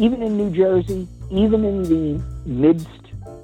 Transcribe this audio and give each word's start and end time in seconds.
Even 0.00 0.22
in 0.22 0.36
New 0.36 0.50
Jersey, 0.50 1.06
even 1.30 1.64
in 1.64 1.82
the 1.82 2.24
midst 2.46 2.88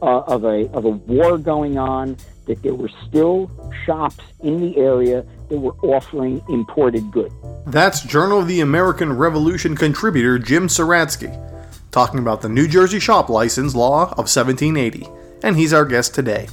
uh, 0.02 0.22
of 0.22 0.44
a 0.44 0.68
of 0.72 0.86
a 0.86 0.90
war 0.90 1.36
going 1.36 1.78
on, 1.78 2.16
that 2.46 2.62
there 2.62 2.74
were 2.74 2.90
still 3.06 3.50
shops 3.84 4.24
in 4.40 4.60
the 4.60 4.76
area 4.78 5.24
that 5.48 5.58
were 5.58 5.76
offering 5.82 6.42
imported 6.48 7.10
goods. 7.12 7.34
That's 7.66 8.02
Journal 8.02 8.40
of 8.40 8.48
the 8.48 8.60
American 8.60 9.12
Revolution 9.12 9.76
contributor 9.76 10.38
Jim 10.38 10.68
Suradsky 10.68 11.42
talking 11.90 12.20
about 12.20 12.42
the 12.42 12.48
New 12.48 12.68
Jersey 12.68 13.00
shop 13.00 13.28
license 13.28 13.74
law 13.74 14.02
of 14.12 14.28
1780, 14.28 15.06
and 15.42 15.56
he's 15.56 15.72
our 15.72 15.84
guest 15.84 16.14
today. 16.14 16.48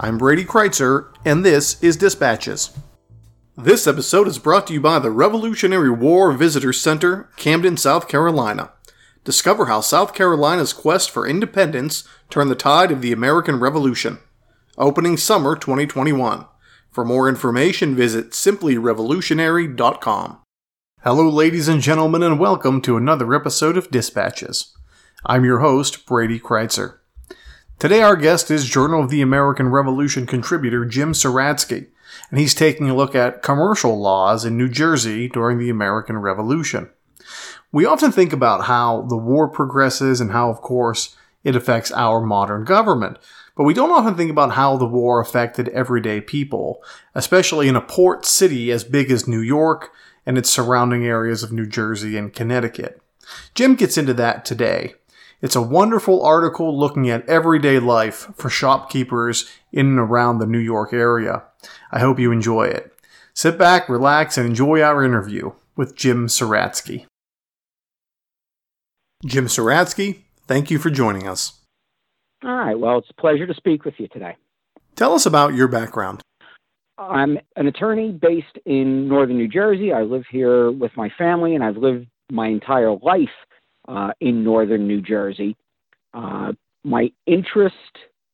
I'm 0.00 0.18
Brady 0.18 0.44
Crytzer, 0.44 1.12
and 1.24 1.44
this 1.44 1.80
is 1.82 1.96
Dispatches. 1.96 2.76
This 3.56 3.86
episode 3.86 4.26
is 4.26 4.38
brought 4.38 4.66
to 4.68 4.72
you 4.72 4.80
by 4.80 4.98
the 4.98 5.10
Revolutionary 5.10 5.90
War 5.90 6.32
Visitor 6.32 6.72
Center, 6.72 7.28
Camden, 7.36 7.76
South 7.76 8.08
Carolina. 8.08 8.72
Discover 9.22 9.66
how 9.66 9.82
South 9.82 10.14
Carolina's 10.14 10.72
quest 10.72 11.10
for 11.10 11.26
independence 11.26 12.08
turned 12.30 12.50
the 12.50 12.54
tide 12.54 12.90
of 12.90 13.02
the 13.02 13.12
American 13.12 13.60
Revolution. 13.60 14.18
Opening 14.78 15.18
summer 15.18 15.56
2021. 15.56 16.46
For 16.90 17.04
more 17.04 17.28
information, 17.28 17.94
visit 17.94 18.30
simplyrevolutionary.com. 18.30 20.38
Hello, 21.02 21.28
ladies 21.28 21.68
and 21.68 21.82
gentlemen, 21.82 22.22
and 22.22 22.40
welcome 22.40 22.80
to 22.80 22.96
another 22.96 23.34
episode 23.34 23.76
of 23.76 23.90
Dispatches. 23.90 24.74
I'm 25.26 25.44
your 25.44 25.58
host, 25.58 26.06
Brady 26.06 26.40
Crytzer. 26.40 27.00
Today, 27.78 28.00
our 28.00 28.16
guest 28.16 28.50
is 28.50 28.64
Journal 28.64 29.04
of 29.04 29.10
the 29.10 29.20
American 29.20 29.68
Revolution 29.68 30.26
contributor 30.26 30.86
Jim 30.86 31.12
Suradsky, 31.12 31.88
and 32.30 32.40
he's 32.40 32.54
taking 32.54 32.88
a 32.88 32.96
look 32.96 33.14
at 33.14 33.42
commercial 33.42 34.00
laws 34.00 34.46
in 34.46 34.56
New 34.56 34.70
Jersey 34.70 35.28
during 35.28 35.58
the 35.58 35.68
American 35.68 36.16
Revolution. 36.16 36.88
We 37.72 37.84
often 37.84 38.10
think 38.10 38.32
about 38.32 38.64
how 38.64 39.02
the 39.02 39.16
war 39.16 39.48
progresses 39.48 40.20
and 40.20 40.32
how, 40.32 40.50
of 40.50 40.60
course, 40.60 41.16
it 41.44 41.54
affects 41.54 41.92
our 41.92 42.20
modern 42.20 42.64
government. 42.64 43.18
But 43.56 43.64
we 43.64 43.74
don't 43.74 43.92
often 43.92 44.16
think 44.16 44.30
about 44.30 44.52
how 44.52 44.76
the 44.76 44.86
war 44.86 45.20
affected 45.20 45.68
everyday 45.68 46.20
people, 46.20 46.82
especially 47.14 47.68
in 47.68 47.76
a 47.76 47.80
port 47.80 48.24
city 48.24 48.72
as 48.72 48.84
big 48.84 49.10
as 49.10 49.28
New 49.28 49.40
York 49.40 49.92
and 50.26 50.36
its 50.36 50.50
surrounding 50.50 51.04
areas 51.04 51.42
of 51.42 51.52
New 51.52 51.66
Jersey 51.66 52.16
and 52.16 52.32
Connecticut. 52.32 53.00
Jim 53.54 53.74
gets 53.74 53.96
into 53.96 54.14
that 54.14 54.44
today. 54.44 54.94
It's 55.40 55.56
a 55.56 55.62
wonderful 55.62 56.22
article 56.24 56.78
looking 56.78 57.08
at 57.08 57.26
everyday 57.28 57.78
life 57.78 58.28
for 58.34 58.50
shopkeepers 58.50 59.50
in 59.72 59.86
and 59.86 59.98
around 59.98 60.38
the 60.38 60.46
New 60.46 60.58
York 60.58 60.92
area. 60.92 61.44
I 61.90 62.00
hope 62.00 62.18
you 62.18 62.32
enjoy 62.32 62.64
it. 62.64 62.92
Sit 63.32 63.56
back, 63.56 63.88
relax, 63.88 64.36
and 64.36 64.46
enjoy 64.46 64.82
our 64.82 65.04
interview 65.04 65.52
with 65.76 65.94
Jim 65.94 66.26
Suradsky. 66.26 67.06
Jim 69.24 69.46
Suradsky, 69.46 70.20
thank 70.46 70.70
you 70.70 70.78
for 70.78 70.90
joining 70.90 71.28
us. 71.28 71.60
All 72.42 72.54
right. 72.54 72.78
Well, 72.78 72.98
it's 72.98 73.10
a 73.10 73.20
pleasure 73.20 73.46
to 73.46 73.54
speak 73.54 73.84
with 73.84 73.94
you 73.98 74.08
today. 74.08 74.36
Tell 74.96 75.12
us 75.12 75.26
about 75.26 75.54
your 75.54 75.68
background. 75.68 76.22
I'm 76.98 77.38
an 77.56 77.66
attorney 77.66 78.12
based 78.12 78.58
in 78.66 79.08
northern 79.08 79.36
New 79.36 79.48
Jersey. 79.48 79.92
I 79.92 80.02
live 80.02 80.24
here 80.30 80.70
with 80.70 80.92
my 80.96 81.10
family, 81.16 81.54
and 81.54 81.64
I've 81.64 81.76
lived 81.76 82.06
my 82.30 82.48
entire 82.48 82.94
life 82.94 83.28
uh, 83.88 84.12
in 84.20 84.44
northern 84.44 84.86
New 84.86 85.00
Jersey. 85.00 85.56
Uh, 86.12 86.52
my 86.84 87.10
interest 87.26 87.74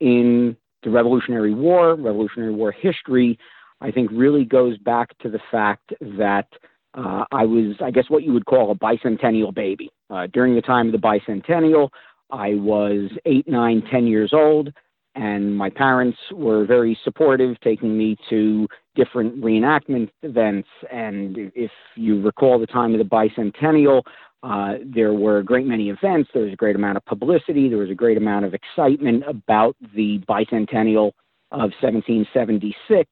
in 0.00 0.56
the 0.82 0.90
Revolutionary 0.90 1.54
War, 1.54 1.94
Revolutionary 1.94 2.54
War 2.54 2.72
history, 2.72 3.38
I 3.80 3.90
think 3.90 4.10
really 4.12 4.44
goes 4.44 4.78
back 4.78 5.16
to 5.18 5.28
the 5.28 5.40
fact 5.50 5.92
that 6.00 6.46
uh, 6.94 7.24
I 7.30 7.44
was, 7.44 7.76
I 7.82 7.90
guess, 7.90 8.08
what 8.08 8.22
you 8.22 8.32
would 8.32 8.46
call 8.46 8.70
a 8.70 8.74
bicentennial 8.74 9.54
baby. 9.54 9.90
Uh, 10.10 10.26
during 10.32 10.54
the 10.54 10.62
time 10.62 10.86
of 10.86 10.92
the 10.92 10.98
bicentennial, 10.98 11.90
I 12.30 12.54
was 12.54 13.10
eight, 13.24 13.48
nine, 13.48 13.82
ten 13.90 14.06
years 14.06 14.32
old, 14.32 14.72
and 15.14 15.56
my 15.56 15.70
parents 15.70 16.18
were 16.32 16.64
very 16.64 16.98
supportive, 17.04 17.58
taking 17.60 17.96
me 17.96 18.16
to 18.28 18.68
different 18.94 19.40
reenactment 19.40 20.10
events. 20.22 20.68
And 20.92 21.52
if 21.54 21.70
you 21.94 22.20
recall 22.20 22.58
the 22.58 22.66
time 22.66 22.92
of 22.92 22.98
the 22.98 23.04
bicentennial, 23.04 24.02
uh, 24.42 24.74
there 24.84 25.14
were 25.14 25.38
a 25.38 25.44
great 25.44 25.66
many 25.66 25.88
events. 25.88 26.30
There 26.32 26.42
was 26.44 26.52
a 26.52 26.56
great 26.56 26.76
amount 26.76 26.98
of 26.98 27.04
publicity. 27.06 27.68
There 27.68 27.78
was 27.78 27.90
a 27.90 27.94
great 27.94 28.16
amount 28.16 28.44
of 28.44 28.54
excitement 28.54 29.24
about 29.26 29.76
the 29.94 30.20
bicentennial 30.28 31.12
of 31.50 31.72
1776. 31.80 33.10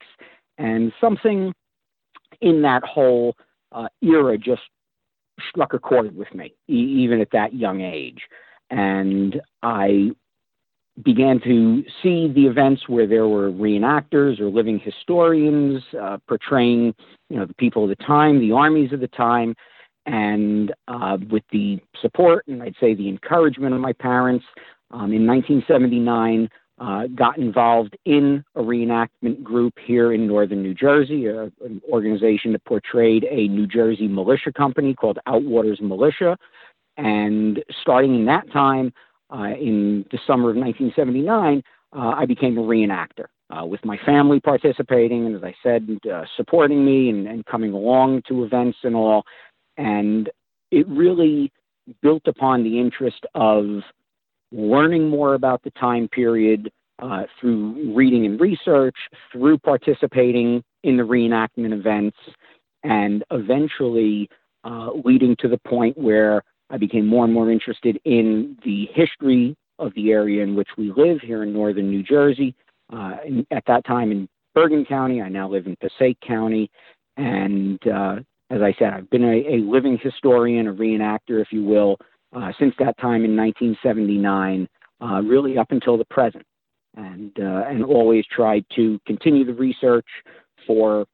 And 0.57 0.93
something 1.01 1.53
in 2.41 2.61
that 2.61 2.83
whole 2.83 3.35
uh, 3.71 3.87
era 4.01 4.37
just 4.37 4.61
struck 5.49 5.73
a 5.73 5.79
chord 5.79 6.15
with 6.15 6.33
me, 6.33 6.53
e- 6.67 6.73
even 7.03 7.21
at 7.21 7.31
that 7.31 7.53
young 7.53 7.81
age. 7.81 8.21
And 8.69 9.41
I 9.61 10.11
began 11.03 11.41
to 11.41 11.83
see 12.01 12.31
the 12.33 12.45
events 12.45 12.87
where 12.87 13.05
there 13.05 13.27
were 13.27 13.51
reenactors 13.51 14.39
or 14.39 14.49
living 14.49 14.79
historians 14.79 15.83
uh, 15.99 16.17
portraying, 16.27 16.95
you 17.29 17.37
know, 17.37 17.45
the 17.45 17.53
people 17.55 17.83
of 17.83 17.89
the 17.89 18.03
time, 18.03 18.39
the 18.39 18.53
armies 18.53 18.93
of 18.93 19.01
the 19.01 19.09
time, 19.09 19.55
and 20.05 20.73
uh, 20.87 21.17
with 21.29 21.43
the 21.51 21.79
support 22.01 22.47
and 22.47 22.61
I'd 22.61 22.75
say 22.79 22.93
the 22.93 23.09
encouragement 23.09 23.73
of 23.73 23.81
my 23.81 23.93
parents. 23.93 24.45
Um, 24.91 25.11
in 25.11 25.25
1979, 25.25 26.47
uh, 26.77 27.07
got 27.07 27.37
involved 27.37 27.97
in 28.05 28.43
a 28.55 28.61
reenactment 28.61 29.41
group 29.43 29.73
here 29.85 30.11
in 30.11 30.27
northern 30.27 30.61
New 30.61 30.73
Jersey, 30.73 31.27
a, 31.27 31.43
an 31.43 31.81
organization 31.89 32.51
that 32.51 32.65
portrayed 32.65 33.25
a 33.29 33.47
New 33.47 33.65
Jersey 33.65 34.07
militia 34.07 34.51
company 34.51 34.93
called 34.93 35.19
Outwaters 35.27 35.81
Militia. 35.81 36.37
And 36.97 37.63
starting 37.81 38.15
in 38.15 38.25
that 38.25 38.51
time, 38.51 38.93
uh, 39.33 39.53
in 39.59 40.05
the 40.11 40.19
summer 40.27 40.49
of 40.49 40.57
1979, 40.57 41.63
uh, 41.95 41.99
I 41.99 42.25
became 42.25 42.57
a 42.57 42.61
reenactor. 42.61 43.25
Uh, 43.55 43.63
with 43.63 43.85
my 43.85 43.95
family 44.03 44.39
participating, 44.39 45.27
and 45.27 45.35
as 45.35 45.43
I 45.43 45.53
said, 45.61 45.87
uh, 46.11 46.23
supporting 46.35 46.83
me 46.83 47.11
and, 47.11 47.27
and 47.27 47.45
coming 47.45 47.73
along 47.73 48.23
to 48.27 48.43
events 48.43 48.79
and 48.81 48.95
all. 48.95 49.23
And 49.77 50.31
it 50.71 50.87
really 50.87 51.51
built 52.01 52.23
upon 52.25 52.63
the 52.63 52.79
interest 52.79 53.23
of 53.35 53.81
learning 54.51 55.09
more 55.09 55.33
about 55.33 55.61
the 55.63 55.71
time 55.71 56.07
period 56.07 56.71
uh, 56.99 57.23
through 57.39 57.93
reading 57.93 58.25
and 58.25 58.39
research, 58.39 58.95
through 59.31 59.57
participating 59.59 60.63
in 60.83 60.97
the 60.97 61.03
reenactment 61.03 61.73
events, 61.73 62.17
and 62.83 63.23
eventually 63.31 64.29
uh, 64.63 64.89
leading 65.03 65.35
to 65.39 65.47
the 65.47 65.57
point 65.67 65.97
where 65.97 66.43
I 66.69 66.77
became 66.77 67.05
more 67.05 67.25
and 67.25 67.33
more 67.33 67.51
interested 67.51 67.99
in 68.05 68.57
the 68.63 68.87
history 68.93 69.55
of 69.77 69.93
the 69.95 70.11
area 70.11 70.41
in 70.41 70.55
which 70.55 70.69
we 70.77 70.91
live 70.95 71.19
here 71.21 71.43
in 71.43 71.53
northern 71.53 71.89
New 71.89 72.03
Jersey. 72.03 72.55
Uh, 72.91 73.17
in, 73.25 73.45
at 73.51 73.63
that 73.67 73.85
time 73.85 74.11
in 74.11 74.27
Bergen 74.53 74.85
County, 74.85 75.21
I 75.21 75.29
now 75.29 75.49
live 75.49 75.67
in 75.67 75.75
Passaic 75.75 76.17
County. 76.21 76.71
And 77.17 77.79
uh, 77.87 78.17
as 78.49 78.61
I 78.61 78.73
said, 78.79 78.93
I've 78.93 79.09
been 79.09 79.23
a, 79.23 79.55
a 79.55 79.57
living 79.57 79.99
historian, 80.01 80.67
a 80.67 80.73
reenactor, 80.73 81.41
if 81.41 81.51
you 81.51 81.63
will, 81.63 81.97
uh, 82.35 82.51
since 82.59 82.73
that 82.79 82.97
time 82.97 83.23
in 83.23 83.35
1979, 83.35 84.67
uh, 85.01 85.21
really 85.21 85.57
up 85.57 85.71
until 85.71 85.97
the 85.97 86.05
present, 86.05 86.45
and 86.95 87.31
uh, 87.39 87.63
and 87.67 87.83
always 87.83 88.25
tried 88.25 88.65
to 88.75 88.99
continue 89.07 89.45
the 89.45 89.53
research 89.53 90.07
for 90.67 91.05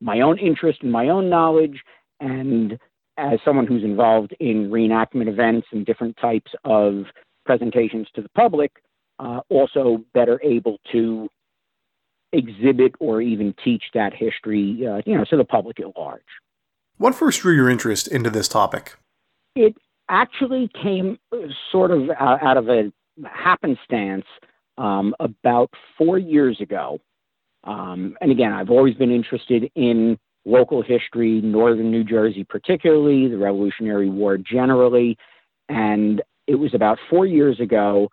my 0.00 0.20
own 0.20 0.38
interest 0.38 0.80
and 0.82 0.90
my 0.90 1.08
own 1.08 1.28
knowledge, 1.28 1.82
and 2.20 2.78
as 3.18 3.38
someone 3.44 3.66
who's 3.66 3.84
involved 3.84 4.34
in 4.40 4.70
reenactment 4.70 5.28
events 5.28 5.66
and 5.72 5.84
different 5.84 6.16
types 6.16 6.50
of 6.64 7.04
presentations 7.44 8.08
to 8.14 8.22
the 8.22 8.28
public, 8.30 8.72
uh, 9.18 9.40
also 9.50 10.02
better 10.14 10.40
able 10.42 10.78
to 10.90 11.28
exhibit 12.32 12.94
or 13.00 13.20
even 13.20 13.54
teach 13.62 13.82
that 13.92 14.14
history, 14.14 14.86
uh, 14.86 15.02
you 15.04 15.16
know, 15.16 15.24
to 15.24 15.36
the 15.36 15.44
public 15.44 15.80
at 15.80 15.96
large. 15.98 16.22
What 16.96 17.14
first 17.14 17.40
drew 17.40 17.54
your 17.54 17.68
interest 17.68 18.08
into 18.08 18.30
this 18.30 18.48
topic? 18.48 18.96
It 19.54 19.74
actually 20.10 20.68
came 20.82 21.18
sort 21.72 21.90
of 21.90 22.10
out 22.18 22.56
of 22.56 22.68
a 22.68 22.92
happenstance 23.24 24.26
um, 24.76 25.14
about 25.20 25.70
four 25.96 26.18
years 26.18 26.60
ago. 26.60 26.98
Um, 27.64 28.16
and 28.20 28.30
again, 28.30 28.52
I've 28.52 28.70
always 28.70 28.94
been 28.94 29.10
interested 29.10 29.70
in 29.74 30.18
local 30.44 30.82
history, 30.82 31.40
northern 31.42 31.90
New 31.90 32.04
Jersey 32.04 32.44
particularly, 32.44 33.28
the 33.28 33.36
Revolutionary 33.36 34.08
War 34.08 34.36
generally. 34.38 35.16
And 35.68 36.22
it 36.46 36.54
was 36.56 36.74
about 36.74 36.98
four 37.08 37.26
years 37.26 37.60
ago 37.60 38.08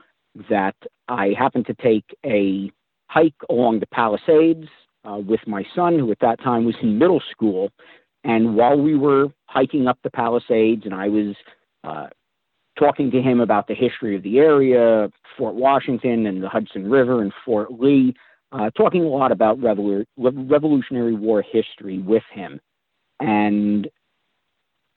that 0.49 0.75
I 1.07 1.33
happened 1.38 1.65
to 1.67 1.73
take 1.75 2.05
a 2.25 2.71
hike 3.09 3.33
along 3.49 3.79
the 3.79 3.88
Palisades 3.88 4.67
uh, 5.09 5.17
with 5.17 5.39
my 5.47 5.65
son, 5.73 5.97
who 5.97 6.11
at 6.11 6.19
that 6.19 6.41
time 6.44 6.65
was 6.65 6.75
in 6.81 6.99
middle 6.99 7.21
school. 7.31 7.71
And 8.23 8.55
while 8.55 8.77
we 8.77 8.95
were 8.95 9.27
hiking 9.45 9.88
up 9.88 9.97
the 10.03 10.09
Palisades, 10.09 10.81
and 10.85 10.94
I 10.94 11.07
was 11.07 11.35
uh, 11.83 12.07
talking 12.77 13.12
to 13.12 13.21
him 13.21 13.39
about 13.39 13.68
the 13.68 13.74
history 13.74 14.15
of 14.15 14.24
the 14.24 14.38
area, 14.38 15.09
Fort 15.38 15.56
Washington 15.56 16.25
and 16.25 16.41
the 16.41 16.50
Hudson 16.50 16.89
River 16.89 17.21
and 17.21 17.33
Fort 17.45 17.71
Lee, 17.71 18.15
uh, 18.51 18.69
talking 18.71 19.03
a 19.03 19.07
lot 19.07 19.31
about 19.31 19.59
Revolu- 19.59 20.06
Revolutionary 20.18 21.15
War 21.15 21.41
history 21.41 22.00
with 22.00 22.24
him. 22.31 22.59
And 23.19 23.88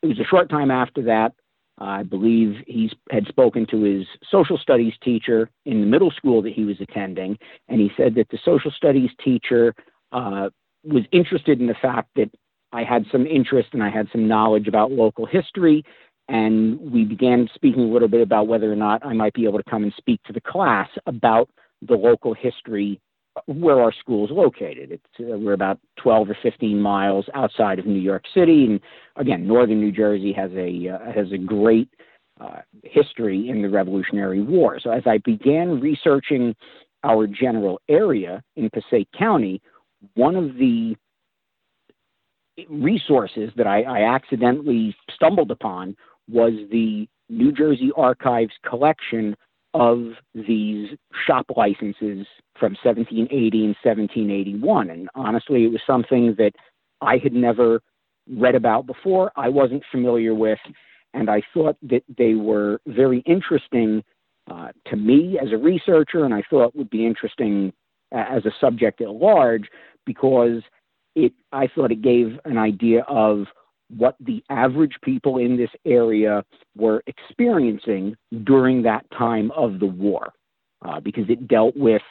it 0.03 0.07
was 0.07 0.19
a 0.19 0.25
short 0.25 0.49
time 0.51 0.71
after 0.71 1.03
that. 1.03 1.33
I 1.79 2.03
believe 2.03 2.57
he 2.67 2.93
had 3.11 3.27
spoken 3.27 3.67
to 3.71 3.83
his 3.83 4.07
social 4.31 4.59
studies 4.59 4.93
teacher 5.03 5.49
in 5.65 5.81
the 5.81 5.87
middle 5.87 6.11
school 6.11 6.43
that 6.43 6.53
he 6.53 6.65
was 6.65 6.77
attending, 6.81 7.39
and 7.69 7.81
he 7.81 7.91
said 7.97 8.15
that 8.17 8.29
the 8.29 8.39
social 8.45 8.71
studies 8.71 9.11
teacher 9.25 9.75
uh, 10.13 10.51
was 10.85 11.05
interested 11.11 11.59
in 11.59 11.67
the 11.67 11.75
fact 11.75 12.11
that 12.17 12.31
I 12.73 12.85
had 12.85 13.07
some 13.11 13.27
interest 13.27 13.71
and 13.73 13.83
I 13.83 13.89
had 13.89 14.09
some 14.13 14.29
knowledge 14.29 14.69
about 14.69 14.93
local 14.93 15.27
history, 15.27 15.83
and 16.31 16.81
we 16.93 17.05
began 17.05 17.49
speaking 17.55 17.83
a 17.83 17.93
little 17.93 18.09
bit 18.09 18.23
about 18.23 18.47
whether 18.47 18.73
or 18.73 18.77
not 18.77 19.05
I 19.05 19.13
might 19.13 19.35
be 19.35 19.45
able 19.45 19.59
to 19.59 19.69
come 19.69 19.83
and 19.83 19.93
speak 19.97 20.23
to 20.25 20.33
the 20.33 20.41
class 20.41 20.89
about 21.07 21.51
the 21.83 21.95
local 21.95 22.35
history 22.35 23.01
where 23.47 23.81
our 23.81 23.93
school 23.93 24.27
is 24.27 24.31
located. 24.31 24.93
It's, 24.93 25.05
uh, 25.21 25.37
we're 25.39 25.55
about 25.55 25.81
12 26.01 26.31
or 26.31 26.37
15 26.41 26.81
miles 26.81 27.27
outside 27.35 27.81
of 27.81 27.87
New 27.87 28.01
York 28.01 28.25
City, 28.33 28.65
and 28.65 28.81
again, 29.17 29.47
northern 29.47 29.81
New 29.81 29.91
Jersey 29.91 30.33
has 30.33 30.51
a 30.53 30.89
uh, 30.89 31.13
has 31.13 31.33
a 31.33 31.39
great 31.39 31.89
uh, 32.41 32.61
history 32.85 33.49
in 33.49 33.63
the 33.63 33.69
Revolutionary 33.69 34.43
War. 34.43 34.79
So 34.81 34.91
as 34.91 35.03
I 35.07 35.19
began 35.19 35.81
researching 35.81 36.55
our 37.03 37.27
general 37.27 37.81
area 37.89 38.43
in 38.57 38.71
Passaic 38.71 39.09
County, 39.19 39.61
one 40.15 40.37
of 40.37 40.55
the 40.57 40.97
resources 42.69 43.51
that 43.57 43.67
I, 43.67 43.83
I 43.83 44.15
accidentally 44.15 44.95
stumbled 45.15 45.51
upon 45.51 45.97
was 46.31 46.53
the 46.71 47.09
New 47.29 47.53
Jersey 47.53 47.91
Archives 47.97 48.53
collection 48.69 49.37
of 49.73 50.15
these 50.35 50.89
shop 51.27 51.47
licenses 51.57 52.27
from 52.59 52.77
1780 52.83 53.65
and 53.65 53.77
1781. 53.83 54.91
And 54.91 55.09
honestly, 55.15 55.65
it 55.65 55.71
was 55.71 55.81
something 55.87 56.35
that 56.39 56.53
I 57.01 57.19
had 57.19 57.33
never 57.33 57.81
read 58.29 58.55
about 58.55 58.87
before, 58.87 59.33
I 59.37 59.49
wasn't 59.49 59.83
familiar 59.91 60.35
with, 60.35 60.59
and 61.15 61.31
I 61.31 61.43
thought 61.53 61.77
that 61.83 62.03
they 62.17 62.35
were 62.35 62.81
very 62.87 63.21
interesting 63.27 64.05
uh, 64.51 64.69
to 64.87 64.97
me 64.97 65.39
as 65.41 65.53
a 65.53 65.57
researcher, 65.57 66.25
and 66.25 66.35
I 66.35 66.43
thought 66.49 66.77
would 66.77 66.91
be 66.91 67.07
interesting 67.07 67.73
as 68.13 68.45
a 68.45 68.53
subject 68.61 69.01
at 69.01 69.11
large 69.11 69.69
because 70.05 70.63
it 71.15 71.33
I 71.53 71.67
thought 71.67 71.93
it 71.93 72.03
gave 72.03 72.39
an 72.45 72.59
idea 72.59 73.03
of 73.09 73.47
what 73.97 74.17
the 74.21 74.43
average 74.51 74.95
people 75.03 75.39
in 75.39 75.57
this 75.57 75.71
area 75.85 76.45
were 76.77 77.03
experiencing 77.07 78.17
during 78.45 78.83
that 78.83 79.05
time 79.11 79.51
of 79.53 79.81
the 79.81 79.87
war, 79.87 80.33
uh, 80.85 81.01
because 81.01 81.25
it 81.29 81.49
dealt 81.49 81.77
with 81.77 82.03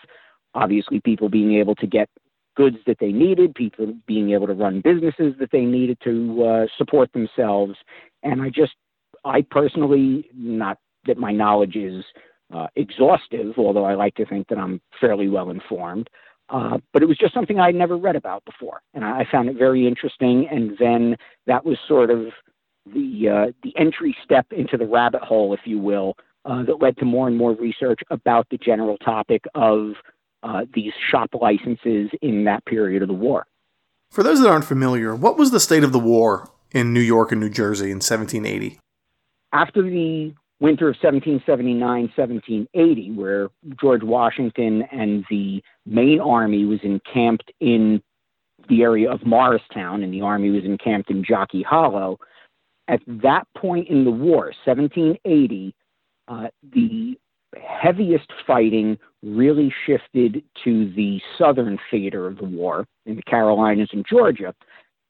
obviously 0.54 1.00
people 1.00 1.30
being 1.30 1.56
able 1.56 1.76
to 1.76 1.88
get 1.88 2.10
goods 2.56 2.78
that 2.86 2.98
they 3.00 3.12
needed, 3.12 3.56
people 3.56 3.94
being 4.06 4.32
able 4.32 4.48
to 4.48 4.54
run 4.54 4.82
businesses 4.82 5.34
that 5.40 5.50
they 5.52 5.64
needed 5.64 5.98
to 6.04 6.44
uh, 6.44 6.66
support 6.78 7.12
themselves. 7.14 7.76
And 8.24 8.42
I 8.42 8.50
just, 8.50 8.74
I 9.24 9.42
personally, 9.50 10.30
not 10.34 10.78
that 11.06 11.18
my 11.18 11.32
knowledge 11.32 11.76
is 11.76 12.04
uh, 12.54 12.68
exhaustive, 12.76 13.54
although 13.58 13.86
I 13.86 13.94
like 13.94 14.16
to 14.16 14.26
think 14.26 14.48
that 14.50 14.58
I'm 14.58 14.82
fairly 15.00 15.30
well 15.30 15.50
informed. 15.52 16.10
Uh, 16.50 16.80
but 16.94 17.04
it 17.04 17.06
was 17.06 17.18
just 17.18 17.34
something 17.34 17.60
I'd 17.60 17.76
never 17.76 17.96
read 17.96 18.16
about 18.16 18.44
before, 18.46 18.82
and 18.94 19.06
I 19.06 19.26
found 19.32 19.50
it 19.50 19.56
very 19.56 19.88
interesting. 19.88 20.48
And 20.50 20.76
then 20.80 21.16
that 21.46 21.64
was 21.64 21.78
sort 21.88 22.10
of 22.10 22.28
the 22.86 23.30
uh, 23.30 23.52
the 23.64 23.74
entry 23.78 24.16
step 24.24 24.48
into 24.52 24.78
the 24.78 24.88
rabbit 24.88 25.22
hole, 25.22 25.54
if 25.54 25.62
you 25.66 25.78
will, 25.78 26.16
uh, 26.46 26.64
that 26.64 26.82
led 26.82 26.98
to 26.98 27.06
more 27.06 27.28
and 27.28 27.38
more 27.38 27.54
research 27.54 28.00
about 28.10 28.48
the 28.50 28.58
general 28.58 28.98
topic 28.98 29.44
of 29.54 29.94
uh, 30.44 30.66
these 30.74 30.94
shop 31.12 31.30
licenses 31.40 32.10
in 32.22 32.46
that 32.46 32.66
period 32.66 33.02
of 33.02 33.08
the 33.08 33.14
war. 33.14 33.46
For 34.10 34.24
those 34.24 34.42
that 34.42 34.50
aren't 34.50 34.66
familiar, 34.66 35.16
what 35.16 35.38
was 35.38 35.52
the 35.52 35.60
state 35.60 35.84
of 35.84 35.92
the 35.92 36.00
war 36.00 36.50
in 36.72 36.94
New 36.94 37.02
York 37.02 37.32
and 37.32 37.40
New 37.40 37.50
Jersey 37.50 37.92
in 37.92 37.98
1780? 37.98 38.80
After 39.52 39.84
the 39.84 40.34
winter 40.60 40.90
of 40.90 40.96
1779 41.02 42.12
1780, 42.16 43.12
where 43.12 43.50
George 43.80 44.04
Washington 44.04 44.84
and 44.92 45.24
the 45.30 45.64
main 45.86 46.20
army 46.20 46.66
was 46.66 46.80
encamped 46.84 47.52
in 47.60 48.02
the 48.68 48.82
area 48.84 49.10
of 49.10 49.26
Morristown, 49.26 50.04
and 50.04 50.14
the 50.14 50.22
army 50.22 50.50
was 50.52 50.66
encamped 50.66 51.10
in 51.10 51.24
Jockey 51.24 51.64
Hollow. 51.64 52.20
At 52.88 53.02
that 53.08 53.48
point 53.58 53.88
in 53.88 54.04
the 54.04 54.12
war, 54.12 54.52
1780, 54.66 55.74
uh, 56.28 56.48
the 56.74 57.18
heaviest 57.58 58.30
fighting 58.46 58.98
really 59.24 59.74
shifted 59.86 60.44
to 60.64 60.92
the 60.94 61.20
southern 61.38 61.80
theater 61.90 62.28
of 62.28 62.38
the 62.38 62.46
war 62.46 62.86
in 63.06 63.16
the 63.16 63.24
Carolinas 63.24 63.90
and 63.92 64.06
Georgia. 64.08 64.54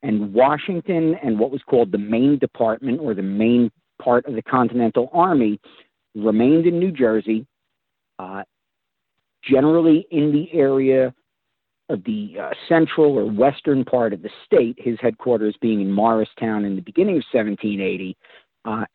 And 0.02 0.34
Washington 0.34 1.16
and 1.22 1.38
what 1.38 1.52
was 1.52 1.62
called 1.64 1.92
the 1.92 1.98
Main 1.98 2.38
Department 2.38 3.02
or 3.02 3.14
the 3.14 3.22
main 3.22 3.70
part 4.02 4.26
of 4.26 4.36
the 4.36 4.42
Continental 4.42 5.10
Army 5.14 5.60
remained 6.16 6.66
in 6.66 6.80
New 6.80 6.92
Jersey, 6.92 7.46
uh, 8.18 8.44
generally 9.44 10.08
in 10.12 10.32
the 10.32 10.52
area 10.54 11.14
of 11.90 12.04
the 12.04 12.36
uh, 12.40 12.50
central 12.68 13.18
or 13.18 13.26
western 13.26 13.84
part 13.84 14.14
of 14.14 14.22
the 14.22 14.30
state, 14.46 14.76
his 14.78 14.98
headquarters 15.02 15.56
being 15.60 15.82
in 15.82 15.92
Morristown 15.92 16.66
in 16.66 16.76
the 16.76 16.82
beginning 16.82 17.18
of 17.18 17.24
1780, 17.32 18.16
uh, 18.66 18.86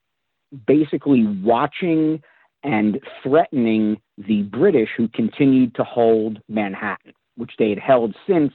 basically 0.67 1.27
watching 1.43 2.23
and 2.63 3.01
threatening 3.23 4.01
the 4.17 4.43
British 4.43 4.89
who 4.97 5.09
continued 5.09 5.75
to 5.75 5.85
hold 5.85 6.41
Manhattan, 6.49 7.13
which 7.37 7.53
they 7.59 7.69
had 7.69 7.79
held 7.79 8.15
since 8.27 8.53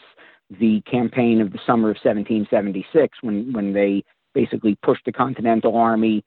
the 0.59 0.81
campaign 0.89 1.41
of 1.41 1.51
the 1.51 1.59
summer 1.67 1.89
of 1.89 1.97
1776 1.97 3.17
when, 3.21 3.53
when 3.53 3.73
they 3.73 4.03
basically 4.33 4.77
pushed 4.83 5.05
the 5.05 5.11
Continental 5.11 5.75
Army 5.75 6.23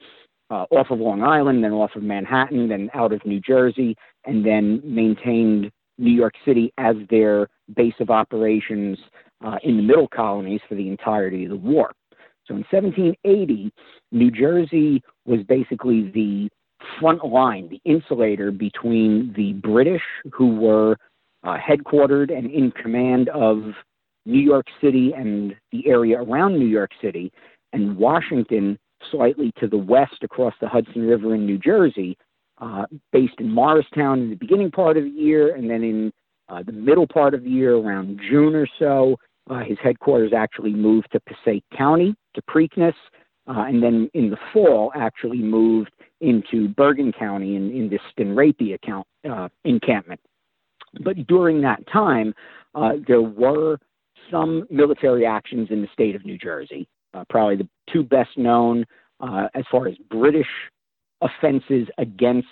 uh, 0.51 0.67
off 0.71 0.91
of 0.91 0.99
Long 0.99 1.23
Island, 1.23 1.65
then 1.65 1.73
off 1.73 1.97
of 1.97 2.03
Manhattan, 2.03 2.69
then 2.69 2.91
out 2.95 3.13
of 3.13 3.25
New 3.25 3.41
Jersey, 3.41 3.97
and 4.25 4.45
then 4.45 4.81
maintained 4.85 5.71
New 5.99 6.11
York 6.11 6.35
City 6.45 6.73
as 6.79 6.97
their 7.11 7.49
base 7.75 7.95
of 8.01 8.11
operations 8.11 8.99
uh, 9.45 9.57
in 9.63 9.77
the 9.77 9.83
middle 9.83 10.09
colonies 10.09 10.61
for 10.69 10.75
the 10.75 10.89
entirety 10.89 11.45
of 11.45 11.51
the 11.51 11.57
war. 11.57 11.93
So 12.47 12.55
in 12.55 12.65
1780, 12.71 13.73
New 14.11 14.31
Jersey 14.31 15.03
was 15.25 15.41
basically 15.49 16.11
the 16.11 16.49
front 16.99 17.25
line, 17.25 17.69
the 17.69 17.81
insulator 17.85 18.51
between 18.51 19.33
the 19.37 19.53
British, 19.55 20.03
who 20.33 20.57
were 20.57 20.97
uh, 21.45 21.57
headquartered 21.57 22.37
and 22.37 22.51
in 22.51 22.73
command 22.73 23.29
of 23.31 23.73
New 24.27 24.41
York 24.41 24.67
City 24.81 25.13
and 25.17 25.55
the 25.73 25.87
area 25.87 26.21
around 26.21 26.59
New 26.59 26.67
York 26.67 26.91
City, 27.01 27.33
and 27.73 27.97
Washington, 27.97 28.79
slightly 29.11 29.53
to 29.59 29.67
the 29.67 29.79
west 29.79 30.23
across 30.23 30.55
the 30.61 30.69
Hudson 30.69 31.07
River 31.07 31.35
in 31.35 31.47
New 31.47 31.59
Jersey, 31.59 32.17
uh, 32.61 32.85
based 33.13 33.35
in 33.39 33.51
Morristown 33.51 34.21
in 34.21 34.31
the 34.31 34.37
beginning 34.37 34.71
part 34.71 34.97
of 34.97 35.05
the 35.05 35.11
year, 35.11 35.55
and 35.55 35.69
then 35.69 35.83
in 35.83 36.13
uh, 36.49 36.63
the 36.63 36.73
middle 36.73 37.07
part 37.07 37.35
of 37.35 37.45
the 37.45 37.51
year, 37.51 37.77
around 37.77 38.21
June 38.31 38.55
or 38.55 38.69
so, 38.79 39.17
uh, 39.51 39.61
his 39.61 39.79
headquarters 39.83 40.33
actually 40.33 40.73
moved 40.73 41.09
to 41.13 41.21
Passaic 41.21 41.65
County, 41.77 42.15
to 42.35 42.43
Preakness, 42.43 42.95
uh, 43.49 43.65
and 43.67 43.83
then 43.83 44.09
in 44.15 44.31
the 44.31 44.37
fall 44.53 44.93
actually 44.95 45.43
moved 45.43 45.91
into 46.21 46.69
Bergen 46.69 47.13
County 47.13 47.57
in, 47.57 47.71
in 47.71 47.89
the 47.91 47.99
Steenrapie 48.13 48.75
account, 48.75 49.07
uh, 49.29 49.49
encampment. 49.65 50.21
But 51.03 51.27
during 51.27 51.61
that 51.63 51.85
time, 51.93 52.35
uh, 52.75 52.93
there 53.09 53.23
were 53.23 53.79
some 54.31 54.65
military 54.71 55.27
actions 55.27 55.69
in 55.71 55.83
the 55.83 55.89
state 55.93 56.15
of 56.15 56.25
New 56.25 56.39
Jersey. 56.39 56.89
Uh, 57.15 57.25
probably 57.29 57.57
the 57.57 57.69
two 57.93 58.03
best 58.03 58.37
known 58.37 58.85
uh, 59.21 59.49
as 59.55 59.65
far 59.71 59.87
as 59.87 59.97
British 60.11 60.49
offenses 61.21 61.89
against 61.99 62.49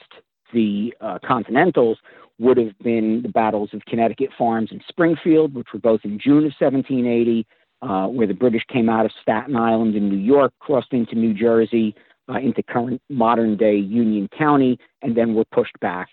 the 0.53 0.95
uh, 1.01 1.19
Continentals 1.27 1.99
would 2.39 2.57
have 2.57 2.77
been 2.79 3.23
the 3.23 3.29
battles 3.29 3.71
of 3.73 3.85
Connecticut 3.87 4.31
Farms 4.37 4.71
and 4.71 4.83
Springfield, 4.89 5.55
which 5.55 5.69
were 5.73 5.81
both 5.81 6.01
in 6.05 6.19
June 6.19 6.39
of 6.39 6.55
1780, 6.59 7.47
uh, 7.83 8.07
where 8.07 8.27
the 8.27 8.35
British 8.35 8.65
came 8.67 8.89
out 8.89 9.05
of 9.05 9.13
Staten 9.21 9.57
Island 9.57 9.95
in 9.95 10.09
New 10.09 10.17
York, 10.19 10.53
crossed 10.59 10.93
into 10.93 11.15
New 11.15 11.35
Jersey, 11.35 11.95
uh, 12.29 12.39
into 12.39 12.63
current 12.63 13.03
modern 13.11 13.57
day 13.57 13.77
Union 13.77 14.29
County, 14.37 14.79
and 15.03 15.17
then 15.17 15.35
were 15.35 15.45
pushed 15.53 15.79
back. 15.81 16.09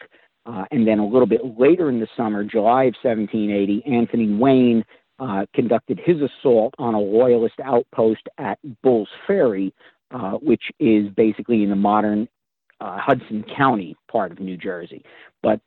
Uh, 0.45 0.65
and 0.71 0.87
then 0.87 0.99
a 0.99 1.05
little 1.05 1.27
bit 1.27 1.41
later 1.57 1.89
in 1.89 1.99
the 1.99 2.07
summer, 2.15 2.43
July 2.43 2.85
of 2.85 2.95
1780, 3.01 3.83
Anthony 3.85 4.33
Wayne 4.33 4.83
uh, 5.19 5.45
conducted 5.53 5.99
his 6.03 6.17
assault 6.21 6.73
on 6.77 6.93
a 6.93 6.99
loyalist 6.99 7.55
outpost 7.63 8.27
at 8.37 8.59
Bull's 8.83 9.09
Ferry, 9.25 9.73
uh, 10.11 10.33
which 10.33 10.63
is 10.79 11.07
basically 11.15 11.63
in 11.63 11.69
the 11.69 11.75
modern 11.75 12.27
uh, 12.79 12.97
Hudson 12.99 13.43
County 13.55 13.95
part 14.11 14.31
of 14.31 14.39
New 14.39 14.57
Jersey. 14.57 15.03
But 15.41 15.59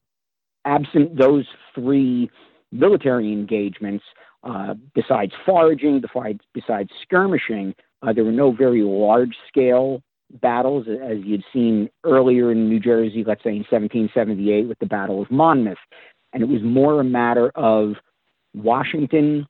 absent 0.65 1.17
those 1.19 1.47
three 1.75 2.31
military 2.73 3.33
engagements, 3.33 4.05
uh, 4.45 4.75
besides 4.95 5.33
foraging, 5.45 6.01
besides, 6.01 6.41
besides 6.55 6.91
skirmishing, 7.03 7.75
uh, 8.03 8.13
there 8.13 8.25
were 8.25 8.33
no 8.33 8.53
very 8.53 8.83
large 8.83 9.35
scale 9.49 10.03
battles 10.41 10.87
as 10.87 11.19
you'd 11.25 11.45
seen 11.53 11.91
earlier 12.05 12.53
in 12.53 12.69
New 12.69 12.79
Jersey, 12.79 13.25
let's 13.27 13.43
say 13.43 13.51
in 13.51 13.67
1778 13.69 14.69
with 14.69 14.79
the 14.79 14.87
Battle 14.87 15.21
of 15.21 15.31
Monmouth. 15.31 15.79
And 16.33 16.43
it 16.43 16.49
was 16.49 16.63
more 16.63 17.01
a 17.01 17.05
matter 17.05 17.51
of 17.57 17.95
Washington 18.55 19.47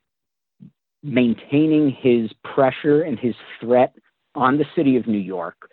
maintaining 1.02 1.90
his 1.90 2.30
pressure 2.44 3.02
and 3.02 3.18
his 3.18 3.34
threat 3.60 3.94
on 4.34 4.58
the 4.58 4.64
city 4.76 4.96
of 4.96 5.06
New 5.06 5.18
York 5.18 5.70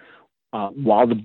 uh, 0.53 0.69
while 0.69 1.07
the 1.07 1.23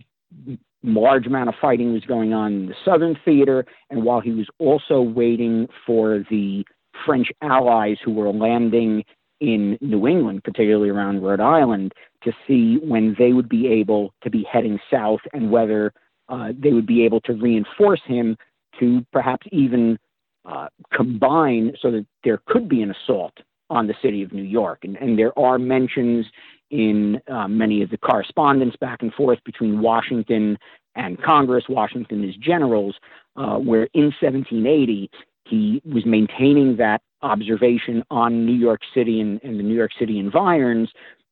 large 0.82 1.26
amount 1.26 1.48
of 1.48 1.54
fighting 1.60 1.92
was 1.92 2.04
going 2.04 2.32
on 2.32 2.52
in 2.52 2.66
the 2.66 2.74
southern 2.84 3.16
theater 3.24 3.64
and 3.90 4.02
while 4.02 4.20
he 4.20 4.32
was 4.32 4.48
also 4.58 5.00
waiting 5.00 5.68
for 5.86 6.24
the 6.30 6.64
French 7.06 7.28
allies 7.40 7.96
who 8.04 8.12
were 8.12 8.32
landing 8.32 9.04
in 9.40 9.76
New 9.80 10.06
England, 10.06 10.44
particularly 10.44 10.88
around 10.88 11.22
Rhode 11.22 11.40
Island, 11.40 11.92
to 12.22 12.32
see 12.46 12.78
when 12.82 13.16
they 13.18 13.32
would 13.32 13.48
be 13.48 13.66
able 13.68 14.14
to 14.22 14.30
be 14.30 14.46
heading 14.50 14.78
south 14.90 15.20
and 15.32 15.50
whether 15.50 15.92
uh, 16.28 16.52
they 16.56 16.72
would 16.72 16.86
be 16.86 17.04
able 17.04 17.20
to 17.22 17.32
reinforce 17.32 18.00
him 18.06 18.36
to 18.78 19.04
perhaps 19.12 19.46
even 19.50 19.98
uh, 20.44 20.68
combine 20.92 21.72
so 21.80 21.90
that 21.90 22.06
there 22.24 22.40
could 22.46 22.68
be 22.68 22.82
an 22.82 22.90
assault 22.90 23.34
on 23.70 23.86
the 23.86 23.94
city 24.02 24.22
of 24.22 24.32
New 24.32 24.42
York. 24.42 24.80
And, 24.82 24.96
and 24.96 25.18
there 25.18 25.36
are 25.38 25.58
mentions 25.58 26.26
in 26.70 27.20
uh, 27.28 27.48
many 27.48 27.82
of 27.82 27.90
the 27.90 27.98
correspondence 27.98 28.74
back 28.80 29.02
and 29.02 29.12
forth 29.14 29.38
between 29.44 29.80
Washington 29.80 30.58
and 30.94 31.20
Congress, 31.22 31.64
Washington 31.68 32.28
as 32.28 32.34
generals, 32.36 32.96
uh, 33.36 33.56
where 33.56 33.88
in 33.94 34.12
1780 34.20 35.10
he 35.48 35.82
was 35.84 36.04
maintaining 36.06 36.76
that 36.76 37.00
observation 37.22 38.02
on 38.10 38.44
New 38.44 38.54
York 38.54 38.80
City 38.94 39.20
and, 39.20 39.40
and 39.42 39.58
the 39.58 39.62
New 39.62 39.74
York 39.74 39.92
City 39.98 40.18
environs 40.18 40.90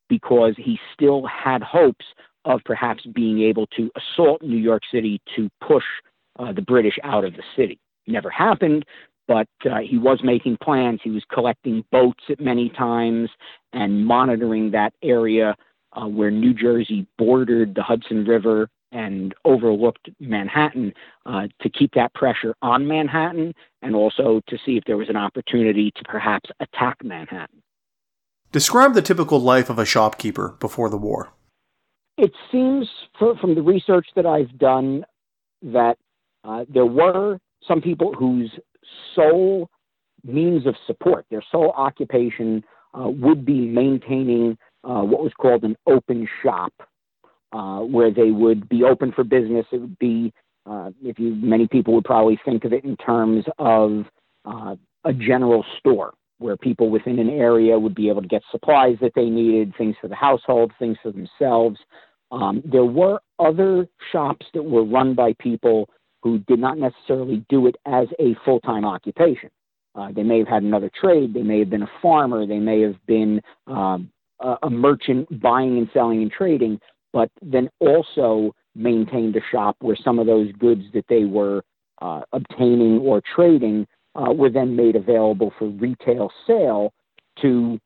because 0.09 0.55
he 0.57 0.79
still 0.95 1.26
had 1.26 1.62
hopes 1.62 2.05
of 2.45 2.61
perhaps 2.64 3.05
being 3.14 3.43
able 3.43 3.67
to 3.69 3.90
assault 3.97 4.43
New 4.43 4.57
York 4.57 4.83
City 4.93 5.21
to 5.37 5.49
push 5.67 5.85
uh, 6.38 6.52
the 6.52 6.62
British 6.62 6.99
out 7.02 7.25
of 7.25 7.35
the 7.35 7.43
city. 7.57 7.79
Never 8.11 8.31
happened, 8.31 8.85
but 9.29 9.49
uh, 9.64 9.79
he 9.79 9.97
was 9.97 10.21
making 10.25 10.59
plans. 10.62 11.00
He 11.02 11.11
was 11.11 11.23
collecting 11.33 11.85
boats 11.93 12.25
at 12.29 12.40
many 12.40 12.69
times 12.71 13.31
and 13.73 14.05
monitoring 14.05 14.73
that 14.73 14.93
area 15.02 15.55
uh, 15.93 16.07
where 16.07 16.31
New 16.31 16.52
Jersey 16.52 17.07
bordered 17.17 17.75
the 17.75 17.83
Hudson 17.83 18.25
River 18.25 18.69
and 18.93 19.35
overlooked 19.45 20.09
Manhattan 20.19 20.93
uh, 21.26 21.47
to 21.62 21.71
keep 21.71 21.95
that 21.95 22.12
pressure 22.14 22.55
on 22.61 22.88
Manhattan 22.88 23.55
and 23.83 23.95
also 23.95 24.40
to 24.49 24.59
see 24.67 24.76
if 24.76 24.85
there 24.85 24.97
was 24.97 25.09
an 25.09 25.17
opportunity 25.17 25.93
to 25.93 26.02
perhaps 26.05 26.50
attack 26.59 26.97
Manhattan. 27.05 27.62
Describe 28.52 28.95
the 28.95 29.02
typical 29.02 29.38
life 29.38 29.71
of 29.71 29.79
a 29.79 29.85
shopkeeper 29.85 30.57
before 30.59 30.90
the 30.90 30.97
war. 30.97 31.31
It 32.19 32.33
seems 32.50 32.88
from 33.19 33.55
the 33.55 33.62
research 33.62 34.09
that 34.17 34.26
I've 34.26 34.59
done 34.59 35.05
that 35.62 35.97
uh, 36.45 36.64
there 36.69 36.87
were 36.87 37.38
some 37.67 37.81
people 37.81 38.12
whose 38.12 38.50
sole 39.14 39.69
means 40.25 40.67
of 40.67 40.75
support, 40.87 41.26
their 41.31 41.43
sole 41.50 41.73
occupation 41.76 42.62
uh, 42.95 43.09
would 43.09 43.45
be 43.45 43.67
maintaining 43.67 44.59
uh, 44.85 45.02
what 45.02 45.23
was 45.23 45.33
called 45.38 45.62
an 45.62 45.76
open 45.87 46.29
shop, 46.43 46.73
uh, 47.52 47.81
where 47.81 48.11
they 48.11 48.31
would 48.31 48.69
be 48.69 48.83
open 48.85 49.12
for 49.12 49.25
business. 49.25 49.67
It 49.73 49.81
would 49.81 49.99
be, 49.99 50.33
uh, 50.67 50.90
if 51.02 51.19
you, 51.19 51.35
many 51.35 51.67
people 51.67 51.95
would 51.95 52.05
probably 52.05 52.38
think 52.45 52.64
of 52.64 52.73
it 52.73 52.85
in 52.85 52.97
terms 52.97 53.45
of 53.59 54.05
uh, 54.45 54.76
a 55.05 55.12
general 55.12 55.64
store, 55.79 56.12
where 56.38 56.57
people 56.57 56.88
within 56.88 57.19
an 57.19 57.29
area 57.29 57.79
would 57.79 57.95
be 57.95 58.09
able 58.09 58.23
to 58.23 58.29
get 58.29 58.43
supplies 58.50 58.97
that 59.02 59.12
they 59.14 59.26
needed, 59.26 59.75
things 59.76 59.95
for 60.00 60.09
the 60.09 60.14
household, 60.14 60.73
things 60.79 60.97
for 61.02 61.12
themselves. 61.12 61.79
Um, 62.33 62.62
there 62.64 62.85
were 62.85 63.21
other 63.38 63.87
shops 64.11 64.47
that 64.55 64.62
were 64.62 64.85
run 64.85 65.14
by 65.14 65.35
people 65.38 65.88
who 66.22 66.38
did 66.40 66.58
not 66.58 66.78
necessarily 66.78 67.44
do 67.48 67.66
it 67.66 67.76
as 67.86 68.08
a 68.18 68.34
full 68.44 68.60
time 68.60 68.84
occupation. 68.84 69.50
Uh, 69.94 70.12
they 70.12 70.22
may 70.22 70.38
have 70.38 70.48
had 70.48 70.62
another 70.62 70.90
trade. 71.00 71.34
They 71.34 71.42
may 71.42 71.58
have 71.58 71.70
been 71.70 71.82
a 71.82 71.90
farmer. 72.00 72.46
They 72.46 72.58
may 72.58 72.80
have 72.82 73.04
been 73.06 73.40
um, 73.66 74.10
a, 74.40 74.56
a 74.64 74.70
merchant 74.70 75.40
buying 75.40 75.78
and 75.78 75.88
selling 75.92 76.22
and 76.22 76.30
trading, 76.30 76.80
but 77.12 77.30
then 77.42 77.68
also 77.80 78.54
maintained 78.74 79.34
a 79.36 79.40
shop 79.50 79.76
where 79.80 79.96
some 79.96 80.18
of 80.18 80.26
those 80.26 80.52
goods 80.52 80.82
that 80.94 81.06
they 81.08 81.24
were 81.24 81.62
uh, 82.00 82.22
obtaining 82.32 82.98
or 83.00 83.20
trading 83.34 83.86
uh, 84.14 84.32
were 84.32 84.50
then 84.50 84.76
made 84.76 84.96
available 84.96 85.52
for 85.58 85.68
retail 85.68 86.30
sale 86.46 86.92
to 87.42 87.78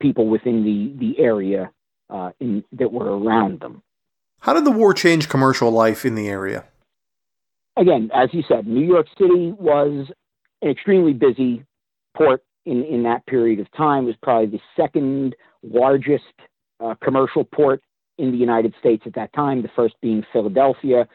people 0.00 0.28
within 0.28 0.64
the, 0.64 0.98
the 0.98 1.22
area 1.22 1.70
uh, 2.10 2.30
in, 2.40 2.64
that 2.72 2.92
were 2.92 3.18
around 3.18 3.60
them. 3.60 3.82
How 4.40 4.54
did 4.54 4.64
the 4.64 4.70
war 4.70 4.92
change 4.92 5.28
commercial 5.28 5.70
life 5.70 6.04
in 6.04 6.14
the 6.14 6.28
area? 6.28 6.64
Again, 7.76 8.10
as 8.14 8.28
you 8.32 8.42
said, 8.46 8.66
New 8.66 8.84
York 8.84 9.06
City 9.18 9.52
was 9.58 10.10
an 10.62 10.70
extremely 10.70 11.12
busy 11.12 11.64
port 12.16 12.42
in, 12.66 12.84
in 12.84 13.02
that 13.04 13.26
period 13.26 13.60
of 13.60 13.70
time. 13.72 14.04
It 14.04 14.08
was 14.08 14.16
probably 14.22 14.46
the 14.46 14.60
second 14.76 15.34
largest 15.62 16.24
uh, 16.80 16.94
commercial 17.02 17.44
port 17.44 17.82
in 18.18 18.30
the 18.30 18.38
United 18.38 18.74
States 18.78 19.04
at 19.06 19.14
that 19.14 19.32
time, 19.32 19.62
the 19.62 19.70
first 19.74 19.94
being 20.02 20.24
Philadelphia. 20.32 21.06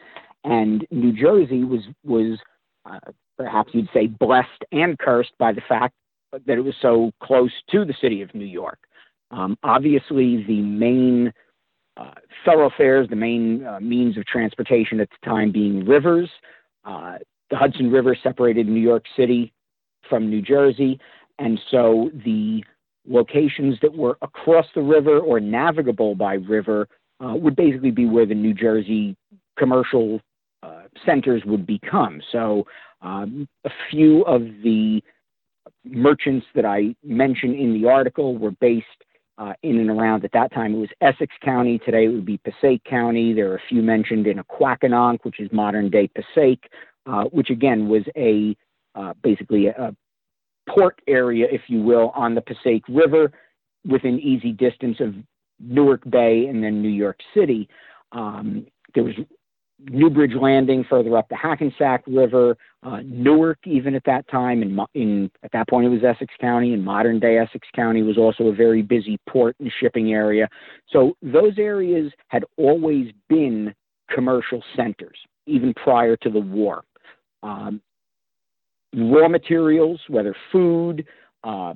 And 0.44 0.86
New 0.90 1.12
Jersey 1.12 1.64
was, 1.64 1.82
was 2.04 2.38
uh, 2.84 2.98
perhaps 3.36 3.70
you'd 3.72 3.88
say, 3.94 4.06
blessed 4.06 4.64
and 4.72 4.98
cursed 4.98 5.32
by 5.38 5.52
the 5.52 5.62
fact 5.68 5.94
that 6.32 6.58
it 6.58 6.64
was 6.64 6.74
so 6.82 7.10
close 7.22 7.52
to 7.70 7.84
the 7.84 7.94
city 8.00 8.22
of 8.22 8.34
New 8.34 8.44
York. 8.44 8.78
Um, 9.30 9.56
obviously, 9.62 10.44
the 10.44 10.60
main 10.60 11.32
uh, 11.98 12.12
thoroughfares, 12.44 13.08
the 13.08 13.16
main 13.16 13.66
uh, 13.66 13.80
means 13.80 14.16
of 14.16 14.24
transportation 14.26 15.00
at 15.00 15.08
the 15.10 15.26
time 15.26 15.50
being 15.50 15.84
rivers. 15.84 16.30
Uh, 16.84 17.18
the 17.50 17.56
Hudson 17.56 17.90
River 17.90 18.16
separated 18.22 18.68
New 18.68 18.80
York 18.80 19.04
City 19.16 19.52
from 20.08 20.30
New 20.30 20.40
Jersey, 20.42 21.00
and 21.38 21.60
so 21.70 22.10
the 22.24 22.62
locations 23.06 23.78
that 23.82 23.94
were 23.94 24.16
across 24.22 24.66
the 24.74 24.82
river 24.82 25.18
or 25.18 25.40
navigable 25.40 26.14
by 26.14 26.34
river 26.34 26.88
uh, 27.24 27.34
would 27.34 27.56
basically 27.56 27.90
be 27.90 28.06
where 28.06 28.26
the 28.26 28.34
New 28.34 28.54
Jersey 28.54 29.16
commercial 29.58 30.20
uh, 30.62 30.82
centers 31.04 31.42
would 31.44 31.66
become. 31.66 32.20
So 32.30 32.66
um, 33.02 33.48
a 33.64 33.70
few 33.90 34.22
of 34.22 34.42
the 34.62 35.02
merchants 35.84 36.46
that 36.54 36.64
I 36.64 36.94
mentioned 37.02 37.54
in 37.54 37.80
the 37.80 37.88
article 37.88 38.36
were 38.36 38.52
based 38.52 38.86
uh, 39.38 39.54
in 39.62 39.78
and 39.78 39.90
around 39.90 40.24
at 40.24 40.32
that 40.32 40.52
time 40.52 40.74
it 40.74 40.78
was 40.78 40.90
Essex 41.00 41.34
County. 41.42 41.78
Today 41.78 42.04
it 42.06 42.08
would 42.08 42.26
be 42.26 42.38
Passaic 42.38 42.84
County. 42.84 43.32
There 43.32 43.52
are 43.52 43.56
a 43.56 43.62
few 43.68 43.82
mentioned 43.82 44.26
in 44.26 44.38
Aquakanonk, 44.38 45.20
which 45.22 45.40
is 45.40 45.50
modern 45.52 45.90
day 45.90 46.08
Passaic, 46.08 46.70
uh, 47.06 47.24
which 47.24 47.50
again 47.50 47.88
was 47.88 48.02
a 48.16 48.56
uh, 48.94 49.14
basically 49.22 49.68
a, 49.68 49.94
port 50.68 51.00
area, 51.06 51.46
if 51.50 51.62
you 51.68 51.80
will, 51.80 52.10
on 52.14 52.34
the 52.34 52.42
Passaic 52.42 52.82
River 52.88 53.32
within 53.86 54.20
easy 54.20 54.52
distance 54.52 54.98
of 55.00 55.14
Newark 55.58 56.02
Bay 56.10 56.46
and 56.46 56.62
then 56.62 56.82
New 56.82 56.90
York 56.90 57.18
City. 57.34 57.68
Um, 58.12 58.66
there 58.94 59.04
was 59.04 59.14
Newbridge 59.80 60.34
Landing 60.34 60.84
further 60.88 61.16
up 61.16 61.28
the 61.28 61.36
Hackensack 61.36 62.02
River, 62.06 62.56
uh, 62.82 62.98
Newark 63.04 63.58
even 63.64 63.94
at 63.94 64.04
that 64.04 64.28
time, 64.28 64.62
and 64.62 64.78
in, 64.94 65.02
in 65.02 65.30
at 65.42 65.52
that 65.52 65.68
point 65.68 65.86
it 65.86 65.90
was 65.90 66.02
Essex 66.02 66.34
County, 66.40 66.74
and 66.74 66.84
modern 66.84 67.20
day 67.20 67.38
Essex 67.38 67.68
County 67.74 68.02
was 68.02 68.18
also 68.18 68.44
a 68.44 68.54
very 68.54 68.82
busy 68.82 69.18
port 69.28 69.54
and 69.60 69.72
shipping 69.80 70.12
area. 70.12 70.48
So 70.90 71.16
those 71.22 71.58
areas 71.58 72.12
had 72.28 72.44
always 72.56 73.12
been 73.28 73.74
commercial 74.10 74.62
centers, 74.74 75.18
even 75.46 75.74
prior 75.74 76.16
to 76.16 76.30
the 76.30 76.40
war. 76.40 76.82
Um, 77.42 77.80
raw 78.94 79.28
materials, 79.28 80.00
whether 80.08 80.34
food, 80.50 81.06
uh, 81.44 81.74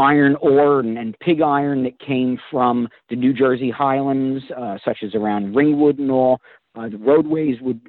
iron 0.00 0.36
ore 0.36 0.80
and, 0.80 0.98
and, 0.98 1.18
pig 1.20 1.40
iron 1.42 1.82
that 1.84 1.98
came 2.00 2.38
from 2.50 2.88
the 3.08 3.16
New 3.16 3.32
Jersey 3.32 3.70
highlands, 3.70 4.42
uh, 4.56 4.78
such 4.84 4.98
as 5.02 5.14
around 5.14 5.54
Ringwood 5.54 5.98
and 5.98 6.10
all. 6.10 6.40
Uh, 6.74 6.88
the 6.88 6.96
roadways 6.96 7.60
would 7.60 7.80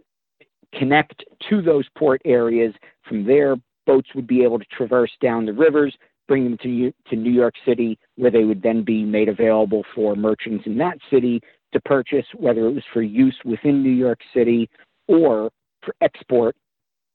connect 0.73 1.23
to 1.49 1.61
those 1.61 1.85
port 1.97 2.21
areas. 2.25 2.73
From 3.07 3.25
there, 3.25 3.55
boats 3.85 4.09
would 4.15 4.27
be 4.27 4.43
able 4.43 4.59
to 4.59 4.65
traverse 4.65 5.11
down 5.21 5.45
the 5.45 5.53
rivers, 5.53 5.95
bring 6.27 6.43
them 6.43 6.57
to, 6.63 6.93
to 7.09 7.15
New 7.15 7.31
York 7.31 7.55
City, 7.65 7.97
where 8.15 8.31
they 8.31 8.43
would 8.43 8.61
then 8.61 8.83
be 8.83 9.03
made 9.03 9.29
available 9.29 9.83
for 9.95 10.15
merchants 10.15 10.65
in 10.65 10.77
that 10.77 10.97
city 11.09 11.41
to 11.73 11.79
purchase, 11.81 12.25
whether 12.35 12.67
it 12.67 12.73
was 12.73 12.83
for 12.93 13.01
use 13.01 13.37
within 13.45 13.81
New 13.81 13.89
York 13.89 14.19
City 14.33 14.69
or 15.07 15.49
for 15.83 15.95
export 16.01 16.55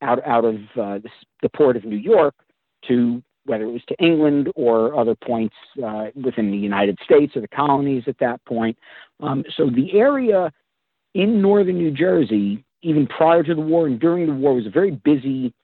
out, 0.02 0.24
out 0.26 0.44
of 0.44 0.56
uh, 0.80 0.98
the, 0.98 1.10
the 1.42 1.48
port 1.50 1.76
of 1.76 1.84
New 1.84 1.96
York 1.96 2.34
to 2.88 3.22
whether 3.46 3.64
it 3.64 3.72
was 3.72 3.84
to 3.88 3.96
England 3.98 4.50
or 4.54 4.98
other 4.98 5.14
points 5.14 5.54
uh, 5.84 6.06
within 6.14 6.50
the 6.50 6.56
United 6.56 6.98
States 7.04 7.36
or 7.36 7.40
the 7.40 7.48
colonies 7.48 8.04
at 8.06 8.18
that 8.18 8.44
point. 8.44 8.76
Um, 9.20 9.44
so 9.56 9.70
the 9.70 9.98
area 9.98 10.52
in 11.14 11.40
northern 11.40 11.78
New 11.78 11.90
Jersey, 11.90 12.64
even 12.82 13.06
prior 13.06 13.42
to 13.42 13.54
the 13.54 13.60
war 13.60 13.86
and 13.86 13.98
during 13.98 14.26
the 14.26 14.34
war, 14.34 14.54
was 14.54 14.66
a 14.66 14.70
very 14.70 14.90
busy 14.90 15.54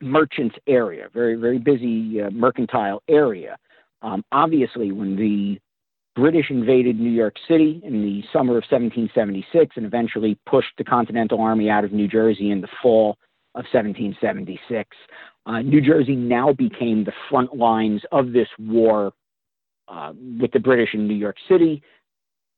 merchants 0.00 0.56
area, 0.66 1.08
very, 1.12 1.34
very 1.34 1.58
busy 1.58 2.22
uh, 2.22 2.30
mercantile 2.30 3.02
area. 3.08 3.56
Um, 4.02 4.24
obviously, 4.32 4.92
when 4.92 5.16
the 5.16 5.60
British 6.16 6.50
invaded 6.50 6.98
New 6.98 7.10
York 7.10 7.36
City 7.48 7.80
in 7.84 8.02
the 8.02 8.22
summer 8.32 8.52
of 8.52 8.64
1776 8.68 9.76
and 9.76 9.86
eventually 9.86 10.38
pushed 10.46 10.72
the 10.76 10.84
Continental 10.84 11.40
Army 11.40 11.70
out 11.70 11.84
of 11.84 11.92
New 11.92 12.08
Jersey 12.08 12.50
in 12.50 12.60
the 12.60 12.68
fall 12.82 13.16
of 13.54 13.64
1776. 13.72 14.88
Uh, 15.46 15.60
New 15.62 15.80
Jersey 15.80 16.14
now 16.14 16.52
became 16.52 17.04
the 17.04 17.12
front 17.28 17.56
lines 17.56 18.02
of 18.12 18.32
this 18.32 18.48
war 18.58 19.12
uh, 19.88 20.12
with 20.40 20.52
the 20.52 20.60
British 20.60 20.90
in 20.94 21.08
New 21.08 21.14
York 21.14 21.36
City, 21.48 21.82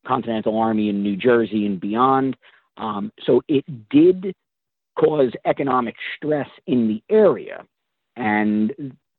Continental 0.07 0.59
Army 0.59 0.89
in 0.89 1.03
New 1.03 1.17
Jersey 1.17 1.67
and 1.67 1.81
beyond. 1.81 2.37
Um, 2.77 3.13
so 3.25 3.43
it 3.49 3.65
did 3.91 4.35
cause 4.99 5.31
economic 5.47 5.95
stress 6.17 6.49
in 6.67 6.89
the 6.89 7.03
area. 7.15 7.65
And 8.17 8.73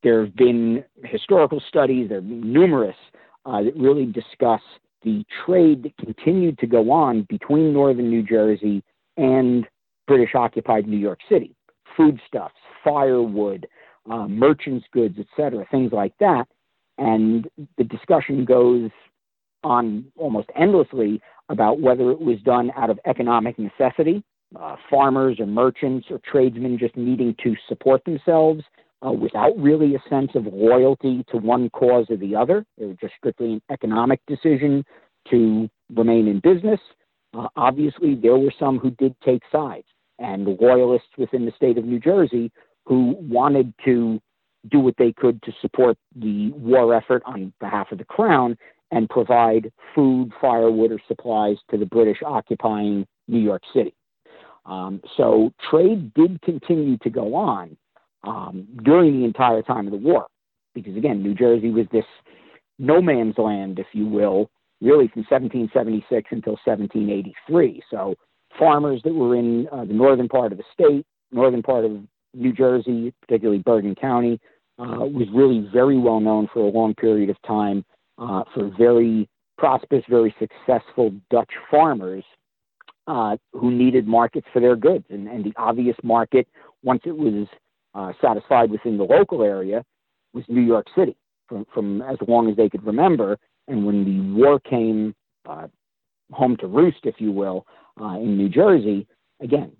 there 0.03 0.23
have 0.25 0.35
been 0.35 0.83
historical 1.03 1.61
studies, 1.67 2.09
there 2.09 2.19
have 2.19 2.29
been 2.29 2.51
numerous 2.51 2.95
uh, 3.45 3.63
that 3.63 3.75
really 3.75 4.05
discuss 4.05 4.61
the 5.03 5.23
trade 5.45 5.83
that 5.83 5.97
continued 5.97 6.57
to 6.59 6.67
go 6.67 6.91
on 6.91 7.23
between 7.29 7.73
northern 7.73 8.09
New 8.09 8.23
Jersey 8.23 8.83
and 9.17 9.67
British 10.07 10.35
occupied 10.35 10.87
New 10.87 10.97
York 10.97 11.19
City. 11.29 11.55
Foodstuffs, 11.95 12.53
firewood, 12.83 13.67
uh, 14.09 14.27
merchants' 14.27 14.85
goods, 14.91 15.17
etc., 15.19 15.65
things 15.71 15.91
like 15.91 16.13
that. 16.19 16.45
And 16.97 17.47
the 17.77 17.83
discussion 17.83 18.45
goes 18.45 18.91
on 19.63 20.05
almost 20.17 20.49
endlessly 20.55 21.21
about 21.49 21.79
whether 21.79 22.11
it 22.11 22.19
was 22.19 22.39
done 22.41 22.71
out 22.75 22.89
of 22.89 22.99
economic 23.05 23.57
necessity, 23.57 24.23
uh, 24.59 24.75
farmers 24.89 25.39
or 25.39 25.45
merchants 25.45 26.07
or 26.09 26.19
tradesmen 26.19 26.77
just 26.77 26.95
needing 26.95 27.35
to 27.43 27.55
support 27.67 28.03
themselves 28.05 28.63
uh, 29.05 29.11
without 29.11 29.57
really 29.57 29.95
a 29.95 30.09
sense 30.09 30.31
of 30.35 30.45
loyalty 30.45 31.25
to 31.29 31.37
one 31.37 31.69
cause 31.71 32.05
or 32.09 32.17
the 32.17 32.35
other. 32.35 32.65
It 32.77 32.85
was 32.85 32.97
just 33.01 33.13
strictly 33.17 33.53
an 33.53 33.61
economic 33.71 34.21
decision 34.27 34.85
to 35.29 35.69
remain 35.95 36.27
in 36.27 36.39
business. 36.39 36.79
Uh, 37.33 37.47
obviously, 37.55 38.15
there 38.15 38.37
were 38.37 38.53
some 38.59 38.77
who 38.77 38.91
did 38.91 39.15
take 39.25 39.41
sides, 39.51 39.87
and 40.19 40.47
loyalists 40.61 41.09
within 41.17 41.45
the 41.45 41.51
state 41.55 41.77
of 41.77 41.85
New 41.85 41.99
Jersey 41.99 42.51
who 42.85 43.15
wanted 43.19 43.73
to 43.85 44.19
do 44.69 44.79
what 44.79 44.95
they 44.97 45.11
could 45.11 45.41
to 45.43 45.51
support 45.61 45.97
the 46.15 46.51
war 46.51 46.93
effort 46.93 47.21
on 47.25 47.53
behalf 47.59 47.91
of 47.91 47.97
the 47.97 48.05
crown 48.05 48.57
and 48.91 49.09
provide 49.09 49.71
food, 49.95 50.31
firewood, 50.39 50.91
or 50.91 50.99
supplies 51.07 51.57
to 51.69 51.77
the 51.77 51.85
British 51.85 52.17
occupying 52.25 53.05
New 53.27 53.39
York 53.39 53.63
City. 53.73 53.93
Um, 54.65 55.01
so 55.17 55.51
trade 55.69 56.13
did 56.13 56.41
continue 56.41 56.97
to 56.99 57.09
go 57.09 57.35
on, 57.35 57.75
um, 58.23 58.67
during 58.83 59.19
the 59.19 59.25
entire 59.25 59.61
time 59.61 59.87
of 59.87 59.91
the 59.91 59.97
war. 59.97 60.27
Because 60.73 60.95
again, 60.95 61.21
New 61.21 61.35
Jersey 61.35 61.69
was 61.69 61.85
this 61.91 62.05
no 62.79 63.01
man's 63.01 63.37
land, 63.37 63.79
if 63.79 63.87
you 63.93 64.07
will, 64.07 64.49
really 64.81 65.07
from 65.07 65.25
1776 65.29 66.29
until 66.31 66.53
1783. 66.65 67.81
So 67.89 68.15
farmers 68.57 69.01
that 69.03 69.13
were 69.13 69.35
in 69.35 69.67
uh, 69.71 69.85
the 69.85 69.93
northern 69.93 70.27
part 70.27 70.51
of 70.51 70.57
the 70.57 70.63
state, 70.73 71.05
northern 71.31 71.61
part 71.61 71.85
of 71.85 71.91
New 72.33 72.53
Jersey, 72.53 73.13
particularly 73.21 73.59
Bergen 73.59 73.95
County, 73.95 74.39
uh, 74.79 75.05
was 75.05 75.27
really 75.33 75.69
very 75.71 75.97
well 75.97 76.19
known 76.19 76.47
for 76.53 76.59
a 76.59 76.69
long 76.69 76.95
period 76.95 77.29
of 77.29 77.37
time 77.45 77.85
uh, 78.17 78.43
for 78.53 78.71
very 78.77 79.29
prosperous, 79.57 80.03
very 80.09 80.35
successful 80.39 81.13
Dutch 81.29 81.51
farmers 81.69 82.23
uh, 83.07 83.37
who 83.51 83.71
needed 83.71 84.07
markets 84.07 84.47
for 84.51 84.59
their 84.59 84.75
goods. 84.75 85.05
And, 85.09 85.27
and 85.27 85.43
the 85.43 85.53
obvious 85.57 85.95
market, 86.03 86.47
once 86.83 87.01
it 87.05 87.15
was 87.15 87.47
uh, 87.93 88.13
satisfied 88.21 88.71
within 88.71 88.97
the 88.97 89.03
local 89.03 89.43
area 89.43 89.83
was 90.33 90.43
New 90.47 90.61
York 90.61 90.87
City 90.95 91.15
from, 91.47 91.65
from 91.73 92.01
as 92.01 92.17
long 92.27 92.49
as 92.49 92.57
they 92.57 92.69
could 92.69 92.85
remember. 92.85 93.37
And 93.67 93.85
when 93.85 94.03
the 94.05 94.39
war 94.39 94.59
came 94.59 95.13
uh, 95.47 95.67
home 96.31 96.57
to 96.57 96.67
roost, 96.67 96.99
if 97.03 97.15
you 97.19 97.31
will, 97.31 97.65
uh, 98.01 98.15
in 98.15 98.37
New 98.37 98.49
Jersey, 98.49 99.07
again, 99.41 99.71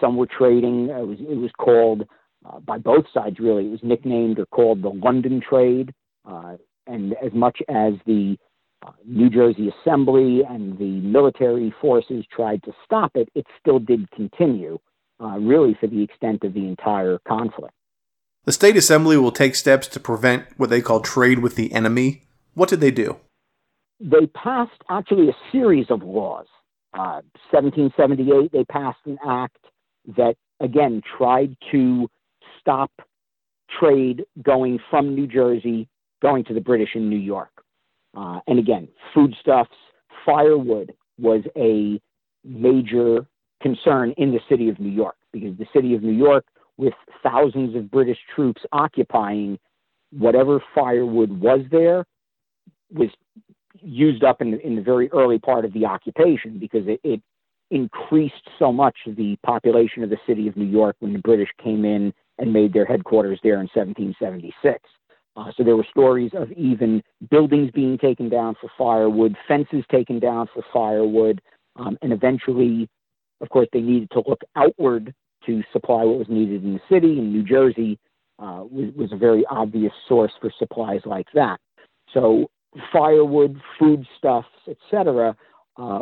some 0.00 0.16
were 0.16 0.26
trading. 0.26 0.88
It 0.90 1.06
was, 1.06 1.18
it 1.20 1.36
was 1.36 1.50
called 1.58 2.02
uh, 2.48 2.60
by 2.60 2.78
both 2.78 3.04
sides, 3.12 3.38
really. 3.38 3.66
It 3.66 3.70
was 3.70 3.80
nicknamed 3.82 4.38
or 4.38 4.46
called 4.46 4.82
the 4.82 4.88
London 4.90 5.40
trade. 5.46 5.92
Uh, 6.28 6.56
and 6.86 7.14
as 7.24 7.32
much 7.32 7.60
as 7.68 7.94
the 8.06 8.36
uh, 8.86 8.92
New 9.04 9.28
Jersey 9.28 9.70
Assembly 9.82 10.42
and 10.48 10.78
the 10.78 11.00
military 11.00 11.74
forces 11.80 12.24
tried 12.34 12.62
to 12.64 12.72
stop 12.84 13.12
it, 13.14 13.28
it 13.34 13.46
still 13.60 13.78
did 13.78 14.10
continue 14.10 14.78
uh, 15.22 15.38
really 15.38 15.76
for 15.78 15.86
the 15.86 16.02
extent 16.02 16.44
of 16.44 16.54
the 16.54 16.66
entire 16.66 17.18
conflict. 17.28 17.74
The 18.44 18.52
state 18.52 18.76
assembly 18.76 19.18
will 19.18 19.32
take 19.32 19.54
steps 19.54 19.86
to 19.88 20.00
prevent 20.00 20.46
what 20.56 20.70
they 20.70 20.80
call 20.80 21.00
trade 21.00 21.40
with 21.40 21.56
the 21.56 21.72
enemy. 21.72 22.22
What 22.54 22.70
did 22.70 22.80
they 22.80 22.90
do? 22.90 23.16
They 24.00 24.26
passed 24.28 24.82
actually 24.88 25.28
a 25.28 25.36
series 25.52 25.86
of 25.90 26.02
laws. 26.02 26.46
Uh, 26.94 27.20
1778, 27.50 28.50
they 28.50 28.64
passed 28.64 28.98
an 29.04 29.18
act 29.28 29.58
that, 30.16 30.36
again, 30.60 31.02
tried 31.18 31.56
to 31.72 32.08
stop 32.60 32.90
trade 33.78 34.24
going 34.42 34.78
from 34.90 35.14
New 35.14 35.26
Jersey 35.26 35.88
going 36.22 36.44
to 36.44 36.54
the 36.54 36.60
British 36.60 36.90
in 36.94 37.08
New 37.08 37.18
York. 37.18 37.50
Uh, 38.16 38.40
and 38.46 38.58
again, 38.58 38.88
foodstuffs, 39.14 39.70
firewood 40.26 40.92
was 41.18 41.42
a 41.56 42.00
major 42.44 43.26
concern 43.62 44.12
in 44.16 44.32
the 44.32 44.40
city 44.48 44.68
of 44.68 44.80
New 44.80 44.90
York 44.90 45.16
because 45.32 45.56
the 45.58 45.66
city 45.72 45.94
of 45.94 46.02
New 46.02 46.12
York, 46.12 46.44
with 46.76 46.94
thousands 47.22 47.76
of 47.76 47.90
British 47.90 48.18
troops 48.34 48.62
occupying 48.72 49.58
whatever 50.12 50.62
firewood 50.74 51.30
was 51.30 51.60
there, 51.70 52.04
was 52.92 53.08
used 53.80 54.24
up 54.24 54.40
in 54.40 54.50
the, 54.50 54.66
in 54.66 54.76
the 54.76 54.82
very 54.82 55.10
early 55.12 55.38
part 55.38 55.64
of 55.64 55.72
the 55.72 55.86
occupation 55.86 56.58
because 56.58 56.86
it, 56.86 57.00
it 57.04 57.22
increased 57.70 58.48
so 58.58 58.72
much 58.72 58.96
the 59.06 59.36
population 59.44 60.02
of 60.02 60.10
the 60.10 60.18
city 60.26 60.48
of 60.48 60.56
New 60.56 60.66
York 60.66 60.96
when 61.00 61.12
the 61.12 61.18
British 61.20 61.48
came 61.62 61.84
in 61.84 62.12
and 62.38 62.52
made 62.52 62.72
their 62.72 62.86
headquarters 62.86 63.38
there 63.42 63.60
in 63.60 63.68
1776. 63.74 64.78
Uh, 65.36 65.44
so 65.56 65.62
there 65.62 65.76
were 65.76 65.86
stories 65.88 66.32
of 66.34 66.50
even 66.52 67.02
buildings 67.30 67.70
being 67.72 67.96
taken 67.96 68.28
down 68.28 68.56
for 68.60 68.70
firewood, 68.76 69.36
fences 69.46 69.84
taken 69.90 70.18
down 70.18 70.48
for 70.52 70.64
firewood, 70.72 71.40
um, 71.76 71.96
and 72.02 72.12
eventually 72.12 72.88
of 73.40 73.48
course, 73.48 73.68
they 73.72 73.80
needed 73.80 74.10
to 74.12 74.22
look 74.26 74.42
outward 74.56 75.14
to 75.46 75.62
supply 75.72 76.04
what 76.04 76.18
was 76.18 76.28
needed 76.28 76.62
in 76.64 76.74
the 76.74 76.80
city, 76.90 77.18
and 77.18 77.32
New 77.32 77.42
Jersey 77.42 77.98
uh, 78.38 78.64
was, 78.70 78.92
was 78.94 79.12
a 79.12 79.16
very 79.16 79.44
obvious 79.50 79.92
source 80.06 80.32
for 80.40 80.52
supplies 80.58 81.00
like 81.06 81.26
that. 81.34 81.58
So 82.12 82.50
firewood, 82.92 83.60
foodstuffs, 83.78 84.48
etc., 84.68 85.36
uh, 85.76 86.00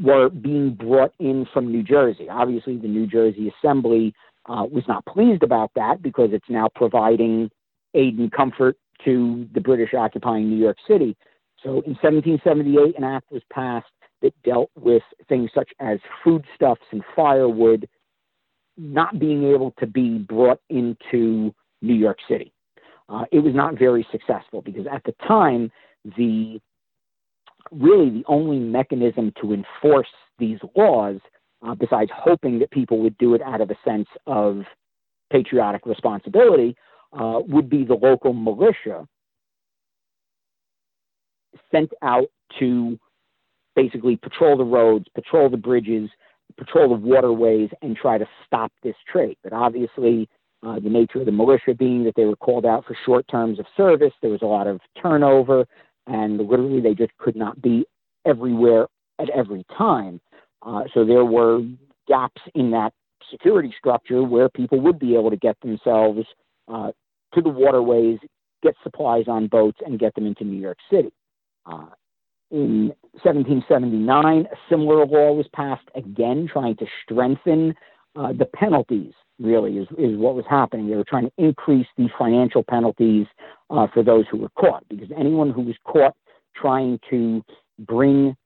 were 0.00 0.28
being 0.28 0.74
brought 0.74 1.12
in 1.18 1.46
from 1.52 1.70
New 1.70 1.82
Jersey. 1.82 2.28
Obviously, 2.28 2.76
the 2.76 2.88
New 2.88 3.06
Jersey 3.06 3.52
Assembly 3.58 4.14
uh, 4.48 4.64
was 4.70 4.84
not 4.88 5.04
pleased 5.06 5.42
about 5.42 5.70
that 5.74 6.02
because 6.02 6.30
it's 6.32 6.48
now 6.48 6.68
providing 6.74 7.50
aid 7.94 8.18
and 8.18 8.30
comfort 8.30 8.76
to 9.04 9.46
the 9.54 9.60
British 9.60 9.94
occupying 9.94 10.48
New 10.48 10.56
York 10.56 10.76
City. 10.86 11.16
So 11.62 11.82
in 11.82 11.96
1778, 12.00 12.96
an 12.96 13.04
act 13.04 13.30
was 13.30 13.42
passed 13.52 13.86
that 14.22 14.34
dealt 14.42 14.70
with 14.76 15.02
things 15.28 15.50
such 15.54 15.70
as 15.80 15.98
foodstuffs 16.24 16.82
and 16.90 17.02
firewood 17.14 17.88
not 18.76 19.18
being 19.18 19.44
able 19.44 19.72
to 19.78 19.86
be 19.86 20.18
brought 20.18 20.60
into 20.68 21.54
New 21.82 21.94
York 21.94 22.18
City. 22.28 22.52
Uh, 23.08 23.24
it 23.32 23.40
was 23.40 23.54
not 23.54 23.78
very 23.78 24.06
successful 24.12 24.62
because 24.62 24.86
at 24.90 25.02
the 25.04 25.14
time, 25.26 25.70
the 26.16 26.60
really 27.70 28.10
the 28.10 28.24
only 28.26 28.58
mechanism 28.58 29.32
to 29.40 29.52
enforce 29.52 30.08
these 30.38 30.58
laws, 30.76 31.18
uh, 31.66 31.74
besides 31.74 32.10
hoping 32.14 32.58
that 32.60 32.70
people 32.70 32.98
would 33.00 33.16
do 33.18 33.34
it 33.34 33.42
out 33.42 33.60
of 33.60 33.70
a 33.70 33.76
sense 33.84 34.08
of 34.26 34.62
patriotic 35.30 35.86
responsibility, 35.86 36.76
uh, 37.12 37.40
would 37.46 37.68
be 37.68 37.84
the 37.84 37.94
local 37.94 38.32
militia 38.32 39.06
sent 41.70 41.90
out 42.02 42.28
to 42.58 42.98
basically 43.74 44.16
patrol 44.16 44.56
the 44.56 44.64
roads, 44.64 45.06
patrol 45.14 45.48
the 45.48 45.56
bridges, 45.56 46.10
patrol 46.56 46.88
the 46.88 47.06
waterways, 47.06 47.70
and 47.82 47.96
try 47.96 48.18
to 48.18 48.26
stop 48.46 48.72
this 48.82 48.96
trade. 49.10 49.36
But 49.42 49.52
obviously, 49.52 50.28
uh, 50.66 50.80
the 50.80 50.90
nature 50.90 51.20
of 51.20 51.26
the 51.26 51.32
militia 51.32 51.74
being 51.74 52.04
that 52.04 52.14
they 52.16 52.24
were 52.24 52.36
called 52.36 52.66
out 52.66 52.84
for 52.84 52.96
short 53.06 53.26
terms 53.28 53.58
of 53.58 53.66
service, 53.76 54.12
there 54.20 54.30
was 54.30 54.42
a 54.42 54.46
lot 54.46 54.66
of 54.66 54.80
turnover, 55.00 55.66
and 56.08 56.38
literally 56.38 56.80
they 56.80 56.94
just 56.94 57.16
could 57.18 57.36
not 57.36 57.60
be 57.60 57.86
everywhere 58.26 58.86
at 59.18 59.30
every 59.30 59.64
time. 59.76 60.20
Uh, 60.62 60.82
so 60.92 61.04
there 61.04 61.24
were 61.24 61.60
gaps 62.06 62.42
in 62.54 62.70
that 62.70 62.92
security 63.30 63.72
structure 63.78 64.22
where 64.22 64.48
people 64.48 64.80
would 64.80 64.98
be 64.98 65.14
able 65.14 65.30
to 65.30 65.36
get 65.36 65.56
themselves 65.60 66.20
uh, 66.68 66.90
to 67.34 67.42
the 67.42 67.48
waterways, 67.48 68.18
get 68.62 68.74
supplies 68.82 69.24
on 69.28 69.46
boats, 69.46 69.78
and 69.84 69.98
get 69.98 70.14
them 70.14 70.26
into 70.26 70.44
New 70.44 70.60
York 70.60 70.78
City. 70.90 71.12
Uh, 71.66 71.86
in 72.50 72.88
1779, 73.22 74.46
a 74.46 74.56
similar 74.70 75.04
law 75.04 75.32
was 75.32 75.46
passed 75.54 75.86
again, 75.94 76.48
trying 76.50 76.76
to 76.76 76.86
strengthen 77.02 77.74
uh, 78.16 78.32
the 78.32 78.46
penalties. 78.46 79.12
Really, 79.40 79.78
is 79.78 79.86
is 79.96 80.16
what 80.18 80.34
was 80.34 80.44
happening. 80.50 80.88
They 80.88 80.96
were 80.96 81.04
trying 81.04 81.26
to 81.26 81.32
increase 81.38 81.86
the 81.96 82.08
financial 82.18 82.64
penalties 82.64 83.26
uh, 83.70 83.86
for 83.94 84.02
those 84.02 84.24
who 84.30 84.38
were 84.38 84.48
caught, 84.58 84.84
because 84.88 85.08
anyone 85.16 85.50
who 85.50 85.62
was 85.62 85.76
caught 85.84 86.16
trying 86.56 86.98
to 87.10 87.44
bring 87.78 88.36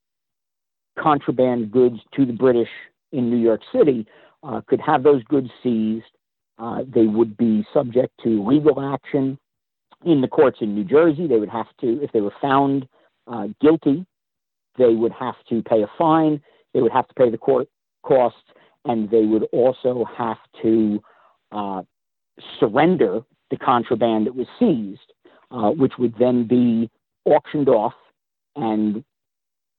contraband 0.99 1.71
goods 1.71 1.97
to 2.15 2.27
the 2.27 2.33
British 2.35 2.69
in 3.13 3.31
New 3.31 3.39
York 3.39 3.63
City 3.75 4.07
uh, 4.43 4.61
could 4.67 4.81
have 4.81 5.03
those 5.03 5.23
goods 5.25 5.49
seized. 5.63 6.05
Uh, 6.59 6.83
they 6.95 7.07
would 7.07 7.37
be 7.37 7.67
subject 7.73 8.13
to 8.23 8.47
legal 8.47 8.79
action 8.81 9.39
in 10.05 10.21
the 10.21 10.29
courts 10.29 10.59
in 10.61 10.75
New 10.75 10.85
Jersey. 10.85 11.27
They 11.27 11.39
would 11.39 11.49
have 11.49 11.69
to, 11.81 12.03
if 12.03 12.13
they 12.13 12.21
were 12.21 12.35
found 12.41 12.87
uh, 13.27 13.49
guilty, 13.61 14.05
they 14.77 14.95
would 14.95 15.13
have 15.13 15.37
to 15.49 15.63
pay 15.63 15.83
a 15.83 15.91
fine. 15.97 16.43
They 16.75 16.83
would 16.83 16.93
have 16.93 17.09
to 17.09 17.15
pay 17.15 17.31
the 17.31 17.39
court 17.39 17.69
costs, 18.03 18.43
and 18.85 19.11
they 19.11 19.25
would 19.25 19.45
also 19.53 20.05
have 20.17 20.39
to 20.63 21.03
uh, 21.53 21.83
surrender 22.59 23.21
the 23.51 23.57
contraband 23.57 24.27
that 24.27 24.35
was 24.35 24.47
seized, 24.59 25.13
uh, 25.51 25.71
which 25.71 25.93
would 25.99 26.15
then 26.19 26.47
be 26.47 26.91
auctioned 27.25 27.69
off, 27.69 27.95
and 28.57 29.05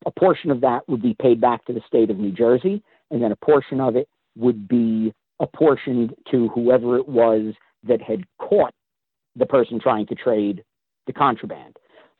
a 0.05 0.11
portion 0.11 0.51
of 0.51 0.61
that 0.61 0.87
would 0.87 1.01
be 1.01 1.15
paid 1.21 1.41
back 1.41 1.65
to 1.65 1.73
the 1.73 1.81
state 1.87 2.09
of 2.09 2.17
New 2.17 2.31
Jersey, 2.31 2.83
and 3.11 3.21
then 3.21 3.31
a 3.31 3.35
portion 3.37 3.79
of 3.79 3.95
it 3.95 4.07
would 4.35 4.67
be 4.67 5.13
apportioned 5.39 6.13
to 6.31 6.47
whoever 6.49 6.97
it 6.97 7.07
was 7.07 7.53
that 7.87 8.01
had 8.01 8.23
caught 8.39 8.73
the 9.35 9.45
person 9.45 9.79
trying 9.79 10.05
to 10.07 10.15
trade 10.15 10.63
the 11.07 11.13
contraband. 11.13 11.75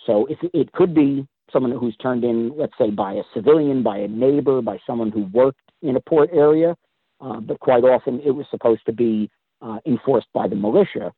So 0.06 0.26
if 0.26 0.40
it 0.54 0.72
could 0.74 0.94
be 0.94 1.28
someone 1.52 1.72
who's 1.72 1.96
turned 1.98 2.24
in, 2.24 2.52
let's 2.58 2.74
say, 2.78 2.90
by 2.90 3.14
a 3.14 3.24
civilian, 3.34 3.84
by 3.84 3.98
a 3.98 4.08
neighbor, 4.08 4.62
by 4.62 4.80
someone 4.86 5.12
who 5.12 5.30
worked 5.32 5.60
in 5.84 5.96
a 5.96 6.02
port 6.02 6.30
area, 6.34 6.76
uh, 7.22 7.40
but 7.40 7.60
quite 7.60 7.84
often 7.84 8.20
it 8.22 8.32
was 8.32 8.46
supposed 8.50 8.86
to 8.86 8.94
be 8.94 9.30
uh, 9.62 9.78
enforced 9.86 10.28
by 10.34 10.48
the 10.48 10.56
militia. 10.56 11.14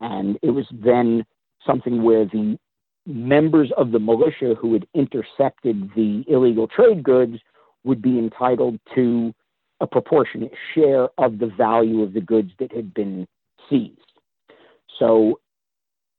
And 0.00 0.38
it 0.42 0.50
was 0.50 0.66
then 0.72 1.24
something 1.66 2.02
where 2.02 2.24
the 2.24 2.58
members 3.06 3.70
of 3.76 3.92
the 3.92 3.98
militia 3.98 4.54
who 4.58 4.72
had 4.72 4.86
intercepted 4.94 5.90
the 5.94 6.24
illegal 6.28 6.66
trade 6.66 7.02
goods 7.02 7.36
would 7.84 8.02
be 8.02 8.18
entitled 8.18 8.78
to 8.94 9.32
a 9.80 9.86
proportionate 9.86 10.52
share 10.74 11.08
of 11.18 11.38
the 11.38 11.46
value 11.46 12.02
of 12.02 12.12
the 12.12 12.20
goods 12.20 12.50
that 12.58 12.72
had 12.72 12.92
been 12.94 13.26
seized. 13.70 14.00
So 14.98 15.40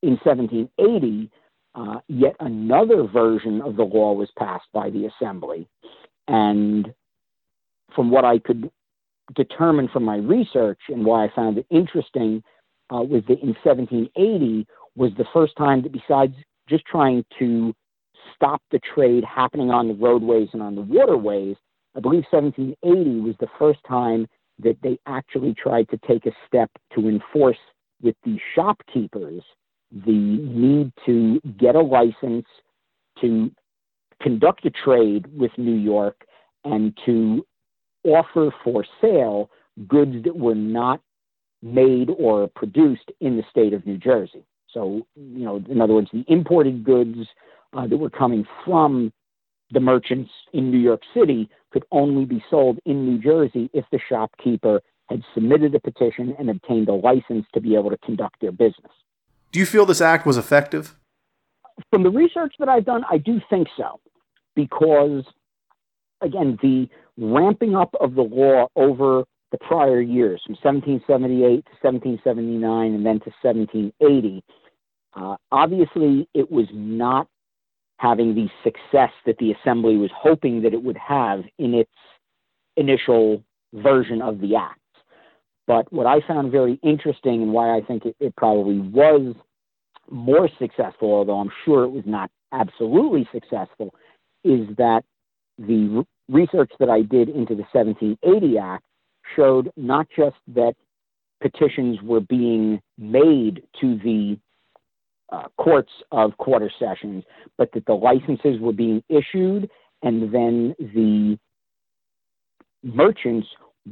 in 0.02 0.18
1780, 0.24 1.30
uh, 1.74 2.00
yet 2.08 2.36
another 2.40 3.02
version 3.04 3.60
of 3.60 3.76
the 3.76 3.82
law 3.82 4.12
was 4.12 4.30
passed 4.38 4.66
by 4.72 4.90
the 4.90 5.06
Assembly. 5.06 5.68
And 6.26 6.92
from 7.94 8.10
what 8.10 8.24
I 8.24 8.38
could 8.38 8.70
determine 9.34 9.88
from 9.88 10.04
my 10.04 10.16
research 10.16 10.80
and 10.88 11.04
why 11.04 11.24
I 11.24 11.32
found 11.34 11.58
it 11.58 11.66
interesting 11.70 12.42
uh, 12.90 13.02
was 13.02 13.22
that 13.28 13.40
in 13.40 13.54
1780 13.62 14.66
was 14.96 15.12
the 15.18 15.26
first 15.32 15.54
time 15.56 15.82
that 15.82 15.92
besides 15.92 16.34
just 16.68 16.84
trying 16.86 17.24
to 17.38 17.74
stop 18.34 18.62
the 18.70 18.80
trade 18.94 19.24
happening 19.24 19.70
on 19.70 19.88
the 19.88 19.94
roadways 19.94 20.48
and 20.52 20.62
on 20.62 20.74
the 20.74 20.82
waterways, 20.82 21.56
I 21.96 22.00
believe 22.00 22.24
1780 22.30 23.20
was 23.20 23.34
the 23.40 23.48
first 23.58 23.80
time 23.86 24.26
that 24.60 24.76
they 24.82 24.98
actually 25.06 25.54
tried 25.54 25.88
to 25.90 25.98
take 26.06 26.26
a 26.26 26.32
step 26.46 26.70
to 26.94 27.08
enforce 27.08 27.58
with 28.02 28.16
the 28.24 28.38
shopkeepers 28.54 29.42
the 29.90 30.12
need 30.12 30.92
to 31.06 31.40
get 31.58 31.74
a 31.74 31.80
license 31.80 32.46
to 33.20 33.50
conduct 34.20 34.66
a 34.66 34.70
trade 34.70 35.26
with 35.36 35.50
New 35.56 35.74
York 35.74 36.26
and 36.64 36.96
to 37.06 37.44
offer 38.14 38.54
for 38.64 38.84
sale 39.00 39.50
goods 39.86 40.24
that 40.24 40.36
were 40.36 40.54
not 40.54 41.00
made 41.62 42.08
or 42.18 42.48
produced 42.48 43.10
in 43.20 43.36
the 43.36 43.44
state 43.50 43.72
of 43.72 43.86
New 43.86 43.98
Jersey. 43.98 44.44
So, 44.72 45.06
you 45.16 45.44
know, 45.44 45.62
in 45.68 45.80
other 45.80 45.94
words, 45.94 46.08
the 46.12 46.24
imported 46.28 46.84
goods 46.84 47.18
uh, 47.76 47.86
that 47.86 47.96
were 47.96 48.10
coming 48.10 48.46
from 48.64 49.12
the 49.70 49.80
merchants 49.80 50.30
in 50.52 50.70
New 50.70 50.78
York 50.78 51.02
City 51.14 51.48
could 51.72 51.84
only 51.90 52.24
be 52.24 52.42
sold 52.50 52.78
in 52.86 53.04
New 53.04 53.18
Jersey 53.18 53.70
if 53.72 53.84
the 53.92 53.98
shopkeeper 54.08 54.80
had 55.08 55.22
submitted 55.34 55.74
a 55.74 55.80
petition 55.80 56.34
and 56.38 56.50
obtained 56.50 56.88
a 56.88 56.94
license 56.94 57.46
to 57.54 57.60
be 57.60 57.74
able 57.74 57.90
to 57.90 57.98
conduct 57.98 58.40
their 58.40 58.52
business. 58.52 58.92
Do 59.52 59.58
you 59.58 59.66
feel 59.66 59.86
this 59.86 60.00
act 60.00 60.26
was 60.26 60.36
effective? 60.36 60.96
From 61.90 62.02
the 62.02 62.10
research 62.10 62.54
that 62.58 62.68
I've 62.68 62.84
done, 62.84 63.04
I 63.10 63.18
do 63.18 63.40
think 63.48 63.68
so, 63.76 64.00
because, 64.54 65.24
again, 66.20 66.58
the 66.62 66.88
ramping 67.16 67.74
up 67.74 67.94
of 68.00 68.14
the 68.14 68.22
law 68.22 68.68
over 68.76 69.24
the 69.50 69.58
prior 69.58 70.00
years, 70.00 70.42
from 70.44 70.56
1778 70.62 71.64
to 71.64 71.72
1779 71.80 72.94
and 72.94 73.06
then 73.06 73.20
to 73.20 73.30
1780, 73.42 74.44
uh, 75.14 75.36
obviously 75.50 76.28
it 76.34 76.50
was 76.50 76.66
not 76.72 77.26
having 77.98 78.34
the 78.34 78.48
success 78.62 79.10
that 79.26 79.38
the 79.38 79.52
Assembly 79.52 79.96
was 79.96 80.10
hoping 80.14 80.62
that 80.62 80.72
it 80.72 80.82
would 80.82 80.98
have 80.98 81.42
in 81.58 81.74
its 81.74 81.90
initial 82.76 83.42
version 83.72 84.22
of 84.22 84.40
the 84.40 84.54
Act. 84.54 84.78
But 85.66 85.92
what 85.92 86.06
I 86.06 86.26
found 86.26 86.52
very 86.52 86.78
interesting 86.82 87.42
and 87.42 87.52
why 87.52 87.76
I 87.76 87.80
think 87.80 88.06
it, 88.06 88.16
it 88.20 88.36
probably 88.36 88.78
was 88.78 89.34
more 90.10 90.48
successful, 90.58 91.12
although 91.12 91.38
I'm 91.38 91.52
sure 91.64 91.84
it 91.84 91.90
was 91.90 92.04
not 92.06 92.30
absolutely 92.52 93.28
successful, 93.32 93.94
is 94.44 94.66
that 94.78 95.02
the 95.58 96.04
research 96.28 96.72
that 96.78 96.90
I 96.90 97.02
did 97.02 97.28
into 97.28 97.54
the 97.54 97.64
1780 97.72 98.58
Act 98.58 98.84
showed 99.36 99.70
not 99.76 100.06
just 100.16 100.36
that 100.54 100.74
petitions 101.40 101.98
were 102.02 102.20
being 102.20 102.80
made 102.96 103.62
to 103.80 103.98
the 103.98 104.38
uh, 105.30 105.48
courts 105.56 105.92
of 106.10 106.36
quarter 106.38 106.70
sessions, 106.78 107.24
but 107.56 107.70
that 107.72 107.84
the 107.86 107.92
licenses 107.92 108.60
were 108.60 108.72
being 108.72 109.02
issued 109.08 109.68
and 110.02 110.32
then 110.32 110.74
the 110.78 111.38
merchants 112.82 113.46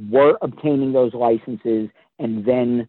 were 0.09 0.37
obtaining 0.41 0.93
those 0.93 1.13
licenses 1.13 1.89
and 2.19 2.45
then 2.45 2.87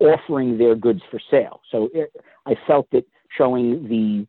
offering 0.00 0.58
their 0.58 0.74
goods 0.74 1.00
for 1.10 1.20
sale. 1.30 1.60
So 1.70 1.88
it, 1.94 2.12
I 2.44 2.54
felt 2.66 2.88
that 2.92 3.04
showing 3.36 3.88
the 3.88 4.26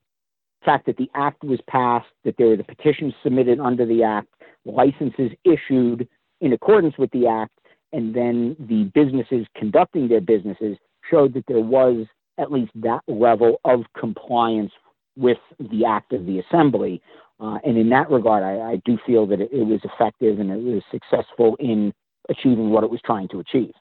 fact 0.67 0.85
that 0.85 0.97
the 0.97 1.09
act 1.15 1.43
was 1.43 1.59
passed, 1.69 2.07
that 2.25 2.35
there 2.37 2.47
were 2.47 2.57
the 2.57 2.63
petitions 2.63 3.13
submitted 3.23 3.59
under 3.59 3.85
the 3.85 4.03
act, 4.03 4.27
licenses 4.65 5.31
issued 5.45 6.07
in 6.41 6.51
accordance 6.51 6.97
with 6.97 7.09
the 7.11 7.25
act, 7.25 7.53
and 7.93 8.13
then 8.13 8.55
the 8.59 8.91
businesses 8.93 9.47
conducting 9.55 10.09
their 10.09 10.19
businesses 10.19 10.77
showed 11.09 11.33
that 11.33 11.45
there 11.47 11.61
was 11.61 12.05
at 12.37 12.51
least 12.51 12.71
that 12.75 13.01
level 13.07 13.61
of 13.63 13.85
compliance 13.97 14.71
with 15.15 15.37
the 15.59 15.85
act 15.85 16.11
of 16.11 16.25
the 16.25 16.39
assembly. 16.39 17.01
Uh, 17.39 17.57
and 17.63 17.77
in 17.77 17.89
that 17.89 18.11
regard, 18.11 18.43
I, 18.43 18.73
I 18.73 18.81
do 18.85 18.97
feel 19.05 19.25
that 19.27 19.39
it, 19.39 19.49
it, 19.53 19.63
was 19.63 19.79
effective 19.83 20.39
and 20.39 20.51
it 20.51 20.57
was 20.57 20.83
successful 20.91 21.55
in 21.59 21.93
achieving 22.29 22.71
what 22.71 22.83
it 22.83 22.89
was 22.89 22.99
trying 23.05 23.29
to 23.29 23.39
achieve. 23.39 23.71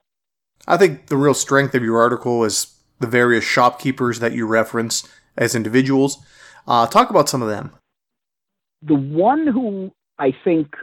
I 0.68 0.76
think 0.76 1.08
the 1.08 1.16
real 1.16 1.34
strength 1.34 1.74
of 1.74 1.82
your 1.82 2.00
article 2.00 2.44
is 2.44 2.78
the 3.00 3.06
various 3.08 3.44
shopkeepers 3.44 4.20
that 4.20 4.32
you 4.32 4.46
reference 4.46 5.08
as 5.36 5.54
individuals. 5.54 6.24
Uh, 6.66 6.86
talk 6.86 7.10
about 7.10 7.28
some 7.28 7.42
of 7.42 7.48
them. 7.48 7.72
The 8.82 8.94
one 8.94 9.46
who 9.46 9.92
I 10.18 10.32
think 10.44 10.74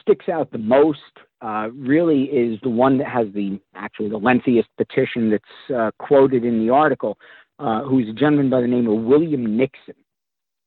sticks 0.00 0.28
out 0.28 0.50
the 0.50 0.58
most 0.58 1.00
uh, 1.40 1.68
really 1.74 2.24
is 2.24 2.58
the 2.62 2.70
one 2.70 2.98
that 2.98 3.08
has 3.08 3.26
the 3.34 3.60
actually 3.74 4.08
the 4.08 4.18
lengthiest 4.18 4.68
petition 4.76 5.30
that's 5.30 5.74
uh, 5.76 5.90
quoted 5.98 6.44
in 6.44 6.64
the 6.64 6.72
article, 6.72 7.18
uh, 7.58 7.82
who's 7.82 8.08
a 8.08 8.12
gentleman 8.12 8.48
by 8.48 8.60
the 8.60 8.66
name 8.66 8.86
of 8.86 9.02
William 9.02 9.56
Nixon. 9.56 9.94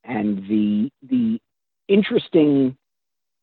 And 0.04 0.39
the 0.50 0.91
the 1.10 1.39
interesting 1.88 2.78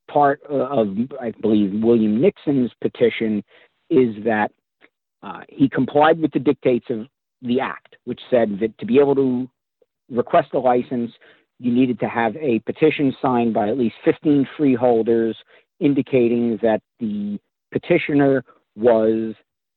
part 0.09 0.43
of, 0.45 0.97
I 1.21 1.33
believe, 1.41 1.83
William 1.83 2.21
Nixon's 2.21 2.71
petition 2.81 3.43
is 3.89 4.15
that 4.25 4.53
uh, 5.23 5.41
he 5.49 5.69
complied 5.69 6.21
with 6.21 6.33
the 6.33 6.39
dictates 6.39 6.87
of 6.91 7.07
the 7.41 7.61
act, 7.61 7.97
which 8.05 8.21
said 8.31 8.59
that 8.61 8.77
to 8.79 8.87
be 8.87 8.99
able 8.99 9.15
to 9.15 9.49
request 10.13 10.49
a 10.53 10.59
license, 10.59 11.13
you 11.59 11.73
needed 11.73 12.01
to 12.01 12.09
have 12.09 12.37
a 12.37 12.61
petition 12.61 13.15
signed 13.21 13.55
by 13.55 13.69
at 13.69 13.79
least 13.79 13.97
15 14.05 14.49
freeholders 14.57 15.37
indicating 15.81 16.59
that 16.63 16.81
the 17.01 17.39
petitioner 17.73 18.45
was 18.77 19.35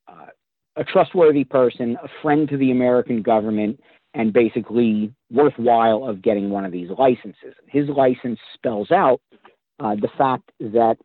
uh, 0.07 0.27
a 0.75 0.83
trustworthy 0.83 1.43
person, 1.43 1.97
a 2.03 2.07
friend 2.21 2.49
to 2.49 2.57
the 2.57 2.71
American 2.71 3.21
government, 3.21 3.79
and 4.13 4.31
basically 4.31 5.13
worthwhile 5.31 6.07
of 6.07 6.21
getting 6.21 6.49
one 6.49 6.65
of 6.65 6.71
these 6.71 6.89
licenses. 6.97 7.53
His 7.67 7.87
license 7.89 8.39
spells 8.53 8.91
out 8.91 9.19
uh, 9.79 9.95
the 9.95 10.09
fact 10.17 10.51
that 10.59 10.97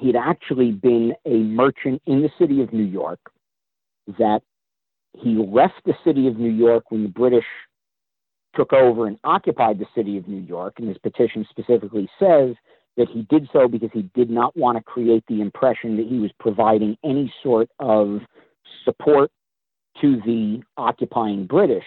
he'd 0.00 0.16
actually 0.16 0.72
been 0.72 1.14
a 1.24 1.38
merchant 1.38 2.02
in 2.06 2.22
the 2.22 2.30
city 2.38 2.60
of 2.60 2.72
New 2.72 2.84
York, 2.84 3.20
that 4.18 4.40
he 5.16 5.36
left 5.36 5.80
the 5.84 5.94
city 6.04 6.26
of 6.26 6.36
New 6.36 6.50
York 6.50 6.90
when 6.90 7.04
the 7.04 7.08
British 7.08 7.44
took 8.56 8.72
over 8.72 9.06
and 9.06 9.18
occupied 9.24 9.78
the 9.78 9.86
city 9.94 10.16
of 10.16 10.28
New 10.28 10.40
York. 10.40 10.74
And 10.78 10.88
his 10.88 10.98
petition 10.98 11.46
specifically 11.50 12.08
says 12.18 12.54
that 12.96 13.08
he 13.08 13.22
did 13.22 13.48
so 13.52 13.68
because 13.68 13.90
he 13.92 14.02
did 14.14 14.30
not 14.30 14.56
want 14.56 14.78
to 14.78 14.84
create 14.84 15.24
the 15.28 15.40
impression 15.40 15.96
that 15.96 16.06
he 16.06 16.18
was 16.18 16.30
providing 16.38 16.96
any 17.04 17.32
sort 17.42 17.68
of 17.78 18.20
support 18.84 19.30
to 20.00 20.16
the 20.24 20.62
occupying 20.76 21.46
British. 21.46 21.84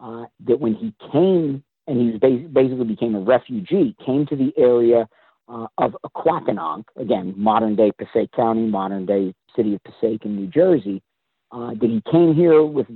Uh, 0.00 0.26
that 0.46 0.60
when 0.60 0.74
he 0.74 0.94
came 1.10 1.62
and 1.88 2.12
he 2.12 2.18
basically 2.48 2.84
became 2.84 3.16
a 3.16 3.20
refugee, 3.20 3.96
came 4.04 4.26
to 4.26 4.36
the 4.36 4.52
area 4.56 5.08
uh, 5.48 5.66
of 5.78 5.96
Aquakanonk, 6.04 6.84
again, 6.96 7.34
modern 7.36 7.74
day 7.74 7.90
Passaic 7.98 8.30
County, 8.32 8.66
modern 8.66 9.06
day 9.06 9.34
city 9.56 9.74
of 9.74 9.82
Passaic 9.82 10.24
in 10.24 10.36
New 10.36 10.46
Jersey, 10.46 11.02
uh, 11.50 11.70
that 11.70 11.82
he 11.82 12.02
came 12.12 12.34
here 12.34 12.62
with 12.62 12.86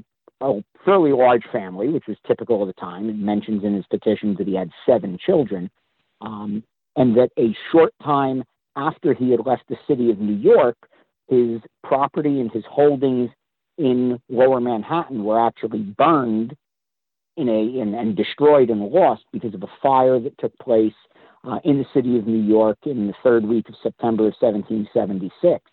a 0.43 0.63
fairly 0.85 1.13
large 1.13 1.45
family, 1.53 1.89
which 1.89 2.07
was 2.07 2.17
typical 2.27 2.63
of 2.63 2.67
the 2.67 2.75
time. 2.75 3.09
It 3.09 3.17
mentions 3.17 3.65
in 3.65 3.75
his 3.75 3.87
petition 3.87 4.35
that 4.39 4.47
he 4.47 4.55
had 4.55 4.71
seven 4.85 5.19
children, 5.25 5.71
um, 6.21 6.63
and 6.97 7.17
that 7.17 7.31
a 7.39 7.57
short 7.71 7.95
time 8.03 8.45
after 8.77 9.15
he 9.15 9.31
had 9.31 9.47
left 9.47 9.65
the 9.69 9.77
city 9.87 10.11
of 10.11 10.19
New 10.19 10.37
York, 10.37 10.77
his 11.29 11.61
property 11.85 12.41
and 12.41 12.51
his 12.51 12.65
holdings 12.69 13.31
in 13.79 14.21
lower 14.29 14.61
Manhattan 14.61 15.25
were 15.25 15.41
actually 15.41 15.81
burned 15.81 16.57
in 17.37 17.49
a 17.49 17.81
in, 17.81 17.95
and 17.95 18.17
destroyed 18.17 18.69
and 18.71 18.83
lost 18.83 19.23
because 19.33 19.55
of 19.55 19.63
a 19.63 19.71
fire 19.83 20.21
that 20.21 20.37
took 20.39 20.57
place 20.59 20.93
uh, 21.45 21.59
in 21.65 21.79
the 21.79 21.87
city 21.95 22.19
of 22.19 22.27
New 22.27 22.43
York 22.43 22.79
in 22.85 23.07
the 23.07 23.15
third 23.23 23.45
week 23.45 23.69
of 23.69 23.75
September 23.83 24.25
of 24.25 24.35
1776. 24.41 25.65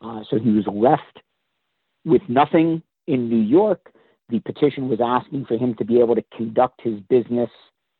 Uh, 0.00 0.20
so 0.28 0.38
he 0.38 0.50
was 0.50 0.64
left 0.66 1.22
with 2.04 2.22
nothing 2.28 2.82
in 3.06 3.28
New 3.28 3.40
York. 3.40 3.92
The 4.30 4.40
petition 4.40 4.88
was 4.88 5.00
asking 5.04 5.44
for 5.46 5.56
him 5.56 5.74
to 5.74 5.84
be 5.84 6.00
able 6.00 6.14
to 6.14 6.24
conduct 6.36 6.80
his 6.82 6.98
business 7.10 7.50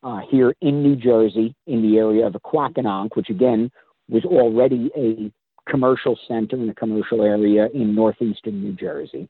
uh, 0.03 0.19
here 0.29 0.55
in 0.61 0.83
New 0.83 0.95
Jersey 0.95 1.55
in 1.67 1.81
the 1.81 1.97
area 1.97 2.25
of 2.25 2.33
Aquakanonk, 2.33 3.15
which 3.15 3.29
again 3.29 3.71
was 4.09 4.23
already 4.25 4.91
a 4.95 5.31
commercial 5.69 6.17
center 6.27 6.55
in 6.55 6.69
a 6.69 6.75
commercial 6.75 7.23
area 7.23 7.67
in 7.73 7.95
northeastern 7.95 8.61
New 8.61 8.73
Jersey. 8.73 9.27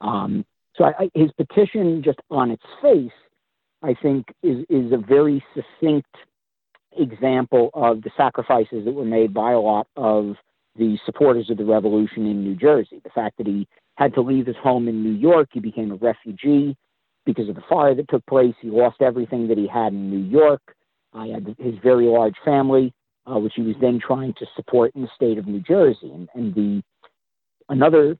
Um, 0.00 0.44
so 0.76 0.84
I, 0.84 1.04
I, 1.04 1.10
his 1.14 1.30
petition, 1.32 2.02
just 2.04 2.20
on 2.30 2.50
its 2.50 2.62
face, 2.80 3.10
I 3.82 3.94
think 3.94 4.26
is 4.42 4.64
is 4.68 4.92
a 4.92 4.96
very 4.96 5.44
succinct 5.54 6.14
example 6.96 7.70
of 7.74 8.02
the 8.02 8.10
sacrifices 8.16 8.84
that 8.84 8.92
were 8.92 9.04
made 9.04 9.34
by 9.34 9.52
a 9.52 9.60
lot 9.60 9.88
of 9.96 10.36
the 10.76 10.98
supporters 11.04 11.50
of 11.50 11.56
the 11.56 11.64
revolution 11.64 12.26
in 12.26 12.44
New 12.44 12.54
Jersey. 12.54 13.00
The 13.02 13.10
fact 13.10 13.38
that 13.38 13.46
he 13.46 13.66
had 13.96 14.14
to 14.14 14.20
leave 14.20 14.46
his 14.46 14.56
home 14.56 14.88
in 14.88 15.02
New 15.02 15.12
York, 15.12 15.48
he 15.52 15.60
became 15.60 15.92
a 15.92 15.96
refugee 15.96 16.76
because 17.24 17.48
of 17.48 17.54
the 17.54 17.62
fire 17.68 17.94
that 17.94 18.08
took 18.08 18.24
place. 18.26 18.54
He 18.60 18.68
lost 18.68 19.00
everything 19.00 19.48
that 19.48 19.58
he 19.58 19.66
had 19.66 19.92
in 19.92 20.10
New 20.10 20.28
York. 20.28 20.62
I 21.12 21.26
had 21.28 21.54
his 21.58 21.74
very 21.82 22.06
large 22.06 22.34
family, 22.44 22.92
uh, 23.26 23.38
which 23.38 23.52
he 23.54 23.62
was 23.62 23.76
then 23.80 24.00
trying 24.04 24.34
to 24.34 24.46
support 24.56 24.92
in 24.94 25.02
the 25.02 25.08
state 25.14 25.38
of 25.38 25.46
New 25.46 25.60
Jersey. 25.60 26.10
And, 26.10 26.28
and 26.34 26.54
the 26.54 26.82
another 27.68 28.16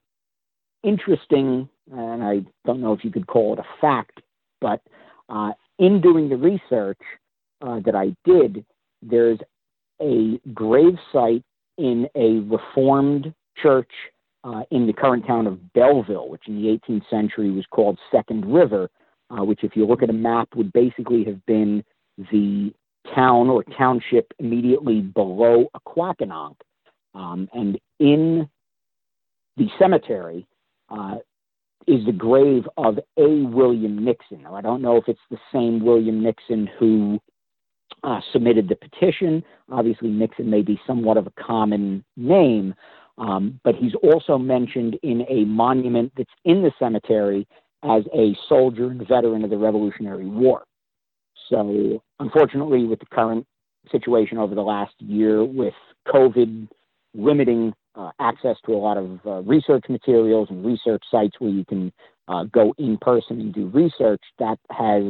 interesting, 0.83 1.69
and 1.91 2.23
I 2.23 2.41
don't 2.65 2.81
know 2.81 2.93
if 2.93 3.03
you 3.03 3.11
could 3.11 3.27
call 3.27 3.53
it 3.53 3.59
a 3.59 3.65
fact, 3.81 4.21
but 4.61 4.81
uh, 5.29 5.51
in 5.79 6.01
doing 6.01 6.29
the 6.29 6.37
research 6.37 6.99
uh, 7.61 7.79
that 7.85 7.95
I 7.95 8.15
did, 8.25 8.65
there's 9.01 9.39
a 10.01 10.39
grave 10.53 10.97
site 11.11 11.43
in 11.77 12.07
a 12.15 12.39
Reformed 12.41 13.33
church 13.61 13.89
uh, 14.43 14.61
in 14.71 14.87
the 14.87 14.93
current 14.93 15.25
town 15.25 15.47
of 15.47 15.73
Belleville, 15.73 16.29
which 16.29 16.47
in 16.47 16.61
the 16.61 16.67
18th 16.67 17.09
century 17.09 17.51
was 17.51 17.65
called 17.69 17.97
Second 18.11 18.45
River, 18.45 18.89
uh, 19.29 19.43
which, 19.43 19.63
if 19.63 19.75
you 19.75 19.85
look 19.85 20.03
at 20.03 20.09
a 20.09 20.13
map, 20.13 20.49
would 20.55 20.73
basically 20.73 21.23
have 21.23 21.43
been 21.45 21.83
the 22.31 22.73
town 23.15 23.49
or 23.49 23.63
township 23.77 24.33
immediately 24.39 25.01
below 25.01 25.67
Aquakanonk. 25.75 26.55
Um, 27.15 27.47
and 27.53 27.79
in 27.99 28.49
the 29.57 29.67
cemetery 29.79 30.47
uh, 30.89 31.15
is 31.87 32.05
the 32.05 32.11
grave 32.11 32.63
of 32.77 32.97
a 33.17 33.27
William 33.43 34.03
Nixon. 34.03 34.43
Now, 34.43 34.55
I 34.55 34.61
don't 34.61 34.81
know 34.81 34.97
if 34.97 35.03
it's 35.07 35.19
the 35.29 35.37
same 35.51 35.83
William 35.83 36.23
Nixon 36.23 36.69
who 36.79 37.19
uh, 38.03 38.19
submitted 38.31 38.67
the 38.67 38.75
petition. 38.75 39.43
Obviously, 39.71 40.09
Nixon 40.09 40.49
may 40.49 40.61
be 40.61 40.79
somewhat 40.85 41.17
of 41.17 41.27
a 41.27 41.41
common 41.41 42.03
name, 42.17 42.73
um, 43.17 43.59
but 43.63 43.75
he's 43.75 43.93
also 43.95 44.37
mentioned 44.37 44.97
in 45.03 45.25
a 45.29 45.45
monument 45.45 46.11
that's 46.17 46.29
in 46.45 46.63
the 46.63 46.71
cemetery 46.79 47.47
as 47.83 48.03
a 48.13 48.35
soldier 48.47 48.89
and 48.89 49.07
veteran 49.07 49.43
of 49.43 49.49
the 49.49 49.57
Revolutionary 49.57 50.25
War. 50.25 50.63
So, 51.49 52.01
unfortunately, 52.19 52.85
with 52.85 52.99
the 52.99 53.05
current 53.07 53.45
situation 53.91 54.37
over 54.37 54.55
the 54.55 54.61
last 54.61 54.93
year 54.99 55.43
with 55.43 55.73
COVID 56.07 56.69
limiting 57.13 57.73
uh, 57.95 58.11
access 58.19 58.55
to 58.65 58.73
a 58.73 58.77
lot 58.77 58.97
of 58.97 59.19
uh, 59.25 59.41
research 59.41 59.85
materials 59.89 60.47
and 60.49 60.65
research 60.65 61.03
sites 61.11 61.35
where 61.39 61.51
you 61.51 61.65
can 61.65 61.91
uh, 62.27 62.45
go 62.45 62.73
in 62.77 62.97
person 62.97 63.39
and 63.39 63.53
do 63.53 63.67
research, 63.67 64.21
that 64.39 64.57
has 64.71 65.03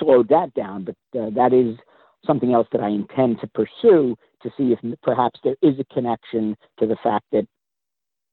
slowed 0.00 0.28
that 0.28 0.52
down. 0.54 0.84
But 0.84 0.96
uh, 1.18 1.30
that 1.30 1.52
is 1.52 1.76
something 2.26 2.52
else 2.52 2.68
that 2.72 2.80
I 2.80 2.88
intend 2.88 3.40
to 3.40 3.46
pursue 3.48 4.16
to 4.42 4.50
see 4.56 4.72
if 4.72 4.98
perhaps 5.02 5.40
there 5.44 5.56
is 5.62 5.78
a 5.78 5.94
connection 5.94 6.56
to 6.78 6.86
the 6.86 6.96
fact 7.02 7.24
that 7.32 7.46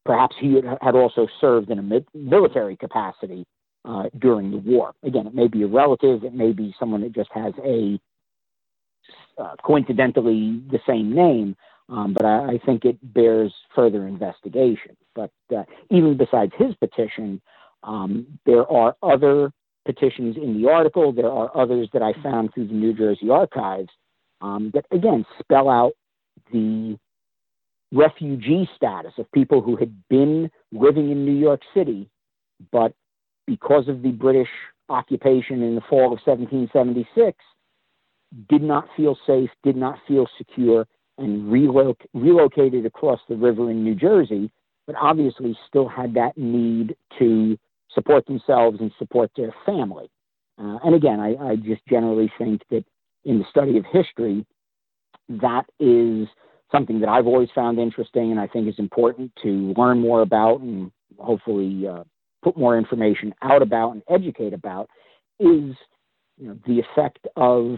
perhaps 0.06 0.36
he 0.39 0.60
had 0.82 0.95
also 0.95 1.27
served 1.39 1.69
in 1.69 1.79
a 1.79 2.03
military 2.13 2.75
capacity 2.75 3.45
uh, 3.86 4.03
during 4.19 4.51
the 4.51 4.58
war. 4.58 4.93
Again, 5.03 5.27
it 5.27 5.36
may 5.36 5.47
be 5.47 5.63
a 5.63 5.67
relative, 5.67 6.23
it 6.23 6.34
may 6.34 6.51
be 6.51 6.73
someone 6.79 7.01
that 7.01 7.13
just 7.13 7.29
has 7.34 7.53
a 7.63 7.99
uh, 9.38 9.56
coincidentally 9.63 10.62
the 10.71 10.79
same 10.88 11.13
name, 11.13 11.56
um, 11.89 12.13
but 12.13 12.25
I, 12.25 12.53
I, 12.53 12.60
think 12.65 12.86
it 12.86 12.97
bears 13.13 13.51
further 13.75 14.08
investigation. 14.08 14.95
But 15.15 15.32
uh, 15.56 15.63
even 15.89 16.17
besides 16.17 16.53
his 16.58 16.75
petition, 16.75 17.41
um, 17.82 18.39
there 18.45 18.71
are 18.71 18.95
other 19.01 19.51
petitions 19.86 20.38
in 20.38 20.62
the 20.62 20.69
article. 20.69 21.12
There 21.12 21.32
are 21.32 21.56
others 21.56 21.89
that 21.93 22.02
I 22.02 22.13
found 22.22 22.54
through 22.54 22.67
the 22.67 22.74
New 22.74 22.93
Jersey 22.93 23.30
archives 23.30 23.89
um, 24.41 24.72
that, 24.74 24.86
again, 24.91 25.26
spell 25.39 25.69
out 25.69 25.93
the 26.52 26.98
refugee 27.91 28.67
status 28.76 29.13
of 29.17 29.32
people 29.32 29.62
who 29.62 29.76
had 29.76 29.93
been 30.10 30.50
living 30.72 31.12
in 31.12 31.26
New 31.26 31.36
York 31.36 31.62
City, 31.74 32.10
but 32.72 32.93
because 33.46 33.88
of 33.88 34.02
the 34.02 34.12
British 34.12 34.50
occupation 34.89 35.62
in 35.62 35.76
the 35.76 35.82
fall 35.82 36.06
of 36.06 36.19
1776, 36.26 37.38
did 38.50 38.63
not 38.63 38.88
feel 38.98 39.17
safe, 39.28 39.50
did 39.63 39.76
not 39.76 40.00
feel 40.08 40.28
secure, 40.38 40.88
and 41.17 41.52
reloc- 41.52 42.06
relocated 42.13 42.86
across 42.86 43.19
the 43.30 43.36
river 43.36 43.69
in 43.69 43.84
New 43.84 43.96
Jersey, 43.96 44.52
but 44.88 44.96
obviously 45.00 45.58
still 45.67 45.88
had 45.88 46.15
that 46.15 46.38
need 46.38 46.96
to 47.19 47.58
support 47.93 48.25
themselves 48.25 48.79
and 48.79 48.91
support 48.97 49.32
their 49.36 49.53
family. 49.65 50.10
Uh, 50.58 50.77
and 50.84 50.95
again, 50.95 51.19
I, 51.19 51.36
I, 51.36 51.56
just 51.56 51.82
generally 51.89 52.32
think 52.38 52.62
that 52.69 52.86
in 53.25 53.39
the 53.39 53.45
study 53.49 53.77
of 53.77 53.86
history, 53.91 54.45
that 55.29 55.65
is 55.79 56.27
something 56.71 56.99
that 56.99 57.10
I've 57.10 57.27
always 57.27 57.49
found 57.56 57.79
interesting 57.79 58.32
and 58.32 58.39
I 58.39 58.47
think 58.47 58.67
is 58.67 58.77
important 58.77 59.32
to 59.41 59.73
learn 59.77 59.99
more 59.99 60.21
about 60.21 60.62
and 60.62 60.91
hopefully 61.17 61.88
uh, 61.88 62.03
put 62.43 62.58
more 62.58 62.77
information 62.77 63.34
out 63.41 63.62
about 63.62 63.91
and 63.91 64.03
educate 64.10 64.53
about 64.53 64.89
is 65.39 65.75
you 66.38 66.47
know, 66.47 66.58
the 66.67 66.79
effect 66.79 67.27
of 67.36 67.77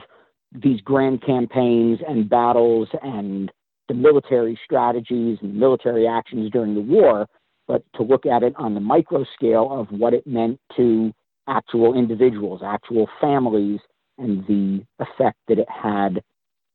these 0.52 0.82
grand 0.82 1.22
campaigns 1.22 2.00
and 2.08 2.30
battles 2.30 2.88
and 3.02 3.52
the 3.88 3.94
military 3.94 4.60
strategies 4.64 5.38
and 5.42 5.56
military 5.56 6.08
actions 6.08 6.50
during 6.52 6.74
the 6.74 6.82
war 6.82 7.28
but 7.68 7.84
to 7.96 8.04
look 8.04 8.26
at 8.26 8.44
it 8.44 8.54
on 8.58 8.74
the 8.74 8.80
micro 8.80 9.26
scale 9.36 9.70
of 9.72 9.88
what 9.90 10.14
it 10.14 10.26
meant 10.28 10.60
to 10.76 11.14
actual 11.48 11.98
individuals, 11.98 12.62
actual 12.64 13.08
families, 13.20 13.80
and 14.18 14.46
the 14.48 14.86
effect 15.00 15.38
that 15.48 15.60
it 15.60 15.68
had 15.70 16.24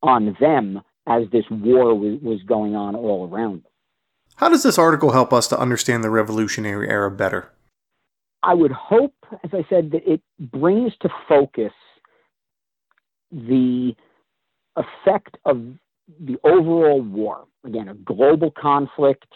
on 0.02 0.36
them 0.40 0.80
as 1.06 1.24
this 1.32 1.44
war 1.50 1.94
was 1.94 2.40
going 2.46 2.74
on 2.74 2.94
all 2.94 3.28
around 3.28 3.62
them. 3.62 3.72
How 4.36 4.48
does 4.48 4.62
this 4.62 4.78
article 4.78 5.12
help 5.12 5.32
us 5.32 5.48
to 5.48 5.58
understand 5.58 6.04
the 6.04 6.10
Revolutionary 6.10 6.88
Era 6.88 7.10
better? 7.10 7.50
I 8.42 8.54
would 8.54 8.72
hope, 8.72 9.14
as 9.44 9.50
I 9.52 9.66
said, 9.68 9.90
that 9.90 10.10
it 10.10 10.22
brings 10.38 10.92
to 11.02 11.10
focus 11.28 11.72
the 13.30 13.94
effect 14.76 15.36
of 15.44 15.62
the 16.18 16.36
overall 16.42 17.02
war. 17.02 17.44
Again, 17.64 17.88
a 17.88 17.94
global 17.94 18.50
conflict, 18.50 19.26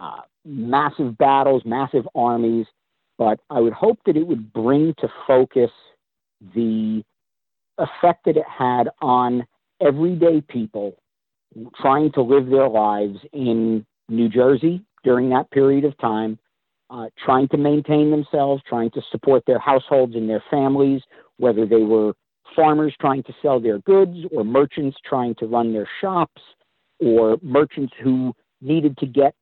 uh, 0.00 0.20
massive 0.44 1.16
battles, 1.18 1.62
massive 1.64 2.06
armies, 2.14 2.66
but 3.18 3.40
I 3.50 3.60
would 3.60 3.72
hope 3.72 3.98
that 4.06 4.16
it 4.16 4.26
would 4.26 4.52
bring 4.52 4.94
to 4.98 5.08
focus 5.26 5.70
the 6.54 7.02
effect 7.78 8.24
that 8.26 8.36
it 8.36 8.44
had 8.46 8.88
on 9.00 9.46
everyday 9.80 10.40
people 10.40 10.96
trying 11.80 12.12
to 12.12 12.22
live 12.22 12.48
their 12.48 12.68
lives 12.68 13.18
in 13.32 13.86
New 14.08 14.28
Jersey 14.28 14.82
during 15.04 15.30
that 15.30 15.50
period 15.50 15.84
of 15.84 15.96
time, 15.98 16.38
uh, 16.90 17.06
trying 17.24 17.48
to 17.48 17.56
maintain 17.56 18.10
themselves, 18.10 18.62
trying 18.66 18.90
to 18.90 19.02
support 19.10 19.44
their 19.46 19.58
households 19.58 20.14
and 20.14 20.28
their 20.28 20.44
families 20.50 21.00
whether 21.38 21.66
they 21.66 21.82
were 21.82 22.14
farmers 22.54 22.94
trying 23.00 23.22
to 23.24 23.34
sell 23.42 23.60
their 23.60 23.78
goods 23.80 24.16
or 24.32 24.44
merchants 24.44 24.96
trying 25.04 25.34
to 25.34 25.46
run 25.46 25.72
their 25.72 25.88
shops 26.00 26.40
or 27.00 27.36
merchants 27.42 27.92
who 28.02 28.34
needed 28.60 28.96
to 28.98 29.06
get 29.06 29.34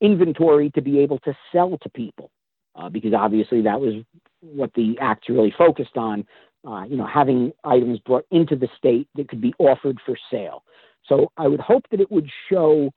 inventory 0.00 0.70
to 0.70 0.80
be 0.80 0.98
able 1.00 1.18
to 1.20 1.34
sell 1.52 1.78
to 1.82 1.88
people 1.90 2.30
uh, 2.76 2.88
because 2.88 3.12
obviously 3.14 3.62
that 3.62 3.80
was 3.80 3.94
what 4.40 4.72
the 4.74 4.96
act 5.00 5.28
really 5.28 5.52
focused 5.56 5.96
on 5.96 6.24
uh, 6.66 6.84
you 6.84 6.96
know 6.96 7.06
having 7.06 7.52
items 7.64 7.98
brought 8.00 8.26
into 8.30 8.56
the 8.56 8.68
state 8.76 9.08
that 9.14 9.28
could 9.28 9.40
be 9.40 9.54
offered 9.58 9.98
for 10.04 10.16
sale. 10.30 10.62
So 11.06 11.30
i 11.36 11.46
would 11.46 11.60
hope 11.60 11.84
that 11.90 12.00
it 12.00 12.10
would 12.10 12.28
show 12.50 12.90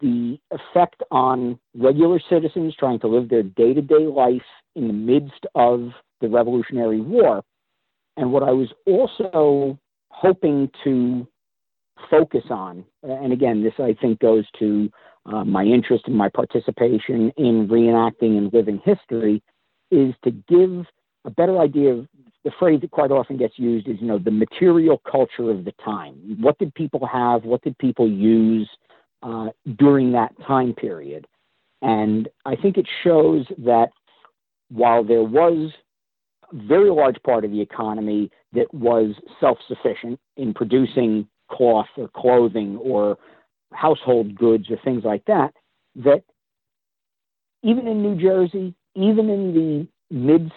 the 0.00 0.38
effect 0.50 1.02
on 1.10 1.58
regular 1.74 2.20
citizens 2.28 2.74
trying 2.78 3.00
to 3.00 3.06
live 3.06 3.28
their 3.30 3.42
day-to-day 3.42 4.06
life 4.06 4.42
in 4.74 4.88
the 4.88 4.92
midst 4.92 5.46
of 5.54 5.90
the 6.20 6.28
revolutionary 6.28 7.00
war. 7.00 7.42
And 8.16 8.32
what 8.32 8.42
i 8.42 8.50
was 8.50 8.68
also 8.86 9.78
hoping 10.10 10.70
to 10.84 11.26
focus 12.10 12.44
on, 12.50 12.84
and 13.02 13.32
again, 13.32 13.62
this 13.62 13.74
I 13.78 13.94
think 14.00 14.20
goes 14.20 14.44
to 14.58 14.90
uh, 15.32 15.44
my 15.44 15.64
interest 15.64 16.04
and 16.06 16.16
my 16.16 16.28
participation 16.28 17.32
in 17.36 17.68
reenacting 17.68 18.38
and 18.38 18.52
living 18.52 18.80
history, 18.84 19.42
is 19.90 20.14
to 20.24 20.30
give 20.30 20.86
a 21.24 21.30
better 21.30 21.58
idea 21.58 21.92
of 21.92 22.06
the 22.44 22.52
phrase 22.58 22.80
that 22.80 22.92
quite 22.92 23.10
often 23.10 23.36
gets 23.36 23.58
used 23.58 23.88
is, 23.88 23.96
you 24.00 24.06
know, 24.06 24.18
the 24.18 24.30
material 24.30 25.02
culture 25.10 25.50
of 25.50 25.64
the 25.64 25.72
time. 25.84 26.14
What 26.40 26.58
did 26.58 26.72
people 26.74 27.04
have? 27.06 27.44
What 27.44 27.62
did 27.62 27.76
people 27.78 28.08
use 28.08 28.68
uh, 29.22 29.48
during 29.76 30.12
that 30.12 30.32
time 30.46 30.72
period? 30.72 31.26
And 31.82 32.28
I 32.44 32.54
think 32.54 32.78
it 32.78 32.86
shows 33.02 33.46
that 33.58 33.88
while 34.68 35.02
there 35.02 35.24
was 35.24 35.72
a 36.52 36.66
very 36.66 36.90
large 36.90 37.20
part 37.24 37.44
of 37.44 37.50
the 37.50 37.60
economy 37.60 38.30
that 38.52 38.72
was 38.72 39.14
self 39.40 39.58
sufficient 39.66 40.20
in 40.36 40.54
producing 40.54 41.26
cloth 41.50 41.88
or 41.96 42.08
clothing 42.08 42.76
or 42.76 43.18
household 43.72 44.34
goods 44.34 44.70
or 44.70 44.78
things 44.84 45.04
like 45.04 45.24
that, 45.26 45.52
that 45.96 46.22
even 47.62 47.86
in 47.86 48.02
New 48.02 48.20
Jersey, 48.20 48.74
even 48.94 49.28
in 49.28 49.54
the 49.54 50.14
midst 50.14 50.54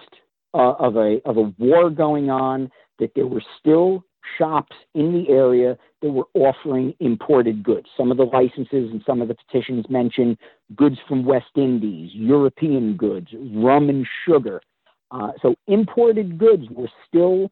uh, 0.53 0.73
of 0.73 0.95
a 0.95 1.19
of 1.25 1.37
a 1.37 1.53
war 1.57 1.89
going 1.89 2.29
on, 2.29 2.71
that 2.99 3.11
there 3.15 3.27
were 3.27 3.43
still 3.59 4.03
shops 4.37 4.75
in 4.93 5.13
the 5.13 5.31
area 5.31 5.77
that 6.01 6.11
were 6.11 6.27
offering 6.33 6.93
imported 6.99 7.63
goods. 7.63 7.87
Some 7.97 8.11
of 8.11 8.17
the 8.17 8.23
licenses 8.23 8.91
and 8.91 9.01
some 9.05 9.21
of 9.21 9.27
the 9.27 9.35
petitions 9.35 9.85
mention 9.89 10.37
goods 10.75 10.97
from 11.07 11.25
West 11.25 11.51
Indies, 11.55 12.11
European 12.13 12.95
goods, 12.95 13.27
rum 13.53 13.89
and 13.89 14.05
sugar. 14.27 14.61
Uh, 15.11 15.31
so 15.41 15.55
imported 15.67 16.37
goods 16.37 16.65
were 16.69 16.89
still 17.07 17.49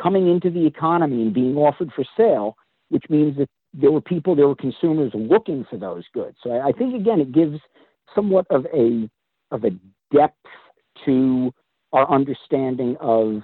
coming 0.00 0.30
into 0.30 0.50
the 0.50 0.66
economy 0.66 1.22
and 1.22 1.32
being 1.32 1.56
offered 1.56 1.90
for 1.94 2.04
sale 2.16 2.56
which 2.92 3.04
means 3.08 3.38
that 3.38 3.48
there 3.74 3.90
were 3.90 4.00
people, 4.00 4.34
there 4.34 4.48
were 4.48 4.56
consumers 4.56 5.12
looking 5.14 5.64
for 5.70 5.76
those 5.76 6.04
goods. 6.12 6.36
So 6.42 6.50
I, 6.50 6.68
I 6.68 6.72
think 6.72 6.94
again, 6.94 7.20
it 7.20 7.32
gives 7.32 7.58
somewhat 8.14 8.46
of 8.50 8.66
a 8.74 9.08
of 9.50 9.64
a 9.64 9.70
depth 10.14 10.36
to 11.04 11.52
our 11.92 12.10
understanding 12.10 12.96
of 13.00 13.42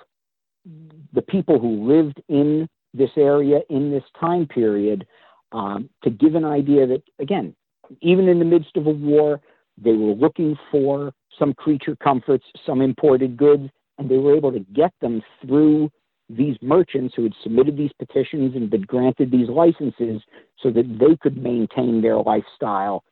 the 1.13 1.23
people 1.23 1.59
who 1.59 1.87
lived 1.87 2.21
in 2.29 2.69
this 2.95 3.11
area 3.17 3.61
in 3.71 3.91
this 3.91 4.05
time 4.19 4.47
period 4.47 5.07
um, 5.53 5.89
to 6.03 6.11
give 6.11 6.35
an 6.35 6.45
idea 6.45 6.87
that 6.87 7.03
again 7.19 7.55
even 8.03 8.29
in 8.29 8.39
the 8.39 8.45
midst 8.45 8.77
of 8.77 8.87
a 8.87 8.91
war 8.91 9.41
they 9.77 9.93
were 9.93 10.13
looking 10.13 10.57
for 10.71 11.13
some 11.39 11.55
creature 11.55 11.97
comforts 11.97 12.45
some 12.67 12.81
imported 12.81 13.37
goods 13.37 13.69
and 13.99 14.11
they 14.11 14.17
were 14.17 14.35
able 14.37 14.53
to 14.53 14.61
get 14.75 14.93
them 15.01 15.23
through 15.43 15.91
these 16.29 16.57
merchants 16.61 17.15
who 17.17 17.23
had 17.23 17.33
submitted 17.43 17.77
these 17.77 17.93
petitions 17.99 18.55
and 18.55 18.71
been 18.71 18.83
granted 18.83 19.31
these 19.31 19.49
licenses 19.49 20.23
so 20.63 20.71
that 20.71 20.99
they 20.99 21.17
could 21.23 21.43
maintain 21.43 22.03
their 22.03 22.19
lifestyle, 22.19 23.03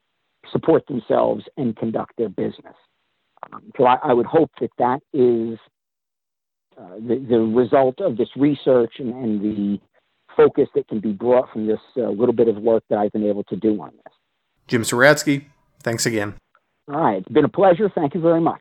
support 0.53 0.87
themselves, 0.87 1.45
and 1.57 1.77
conduct 1.77 2.13
their 2.19 2.29
business. 2.29 2.75
Um, 3.53 3.73
so 3.77 3.85
I, 3.85 3.97
I, 4.03 4.13
would 4.13 4.27
hope 4.27 4.51
that 4.61 4.71
that 4.79 5.01
is 5.13 5.59
uh, 6.79 6.97
the, 6.97 7.25
the, 7.29 7.39
result 7.39 8.01
of 8.01 8.17
this 8.17 8.29
research 8.37 8.95
and, 8.99 9.15
and, 9.15 9.41
the 9.41 9.81
focus 10.37 10.69
that 10.75 10.87
can 10.89 11.01
be 11.01 11.13
brought 11.13 11.51
from 11.51 11.67
this 11.67 11.79
uh, 11.97 12.09
little 12.11 12.35
bit 12.35 12.49
of 12.49 12.57
work 12.57 12.83
that 12.91 12.99
I've 12.99 13.13
been 13.13 13.27
able 13.27 13.45
to 13.45 13.57
do 13.57 13.81
on 13.81 13.93
this. 14.05 14.13
Jim 14.69 14.83
Suratsky, 14.83 15.47
thanks 15.83 16.05
again. 16.05 16.35
All 16.89 17.01
right, 17.01 17.19
it's 17.19 17.29
been 17.29 17.45
a 17.45 17.49
pleasure. 17.49 17.91
Thank 17.95 18.15
you 18.15 18.21
very 18.21 18.41
much. 18.41 18.61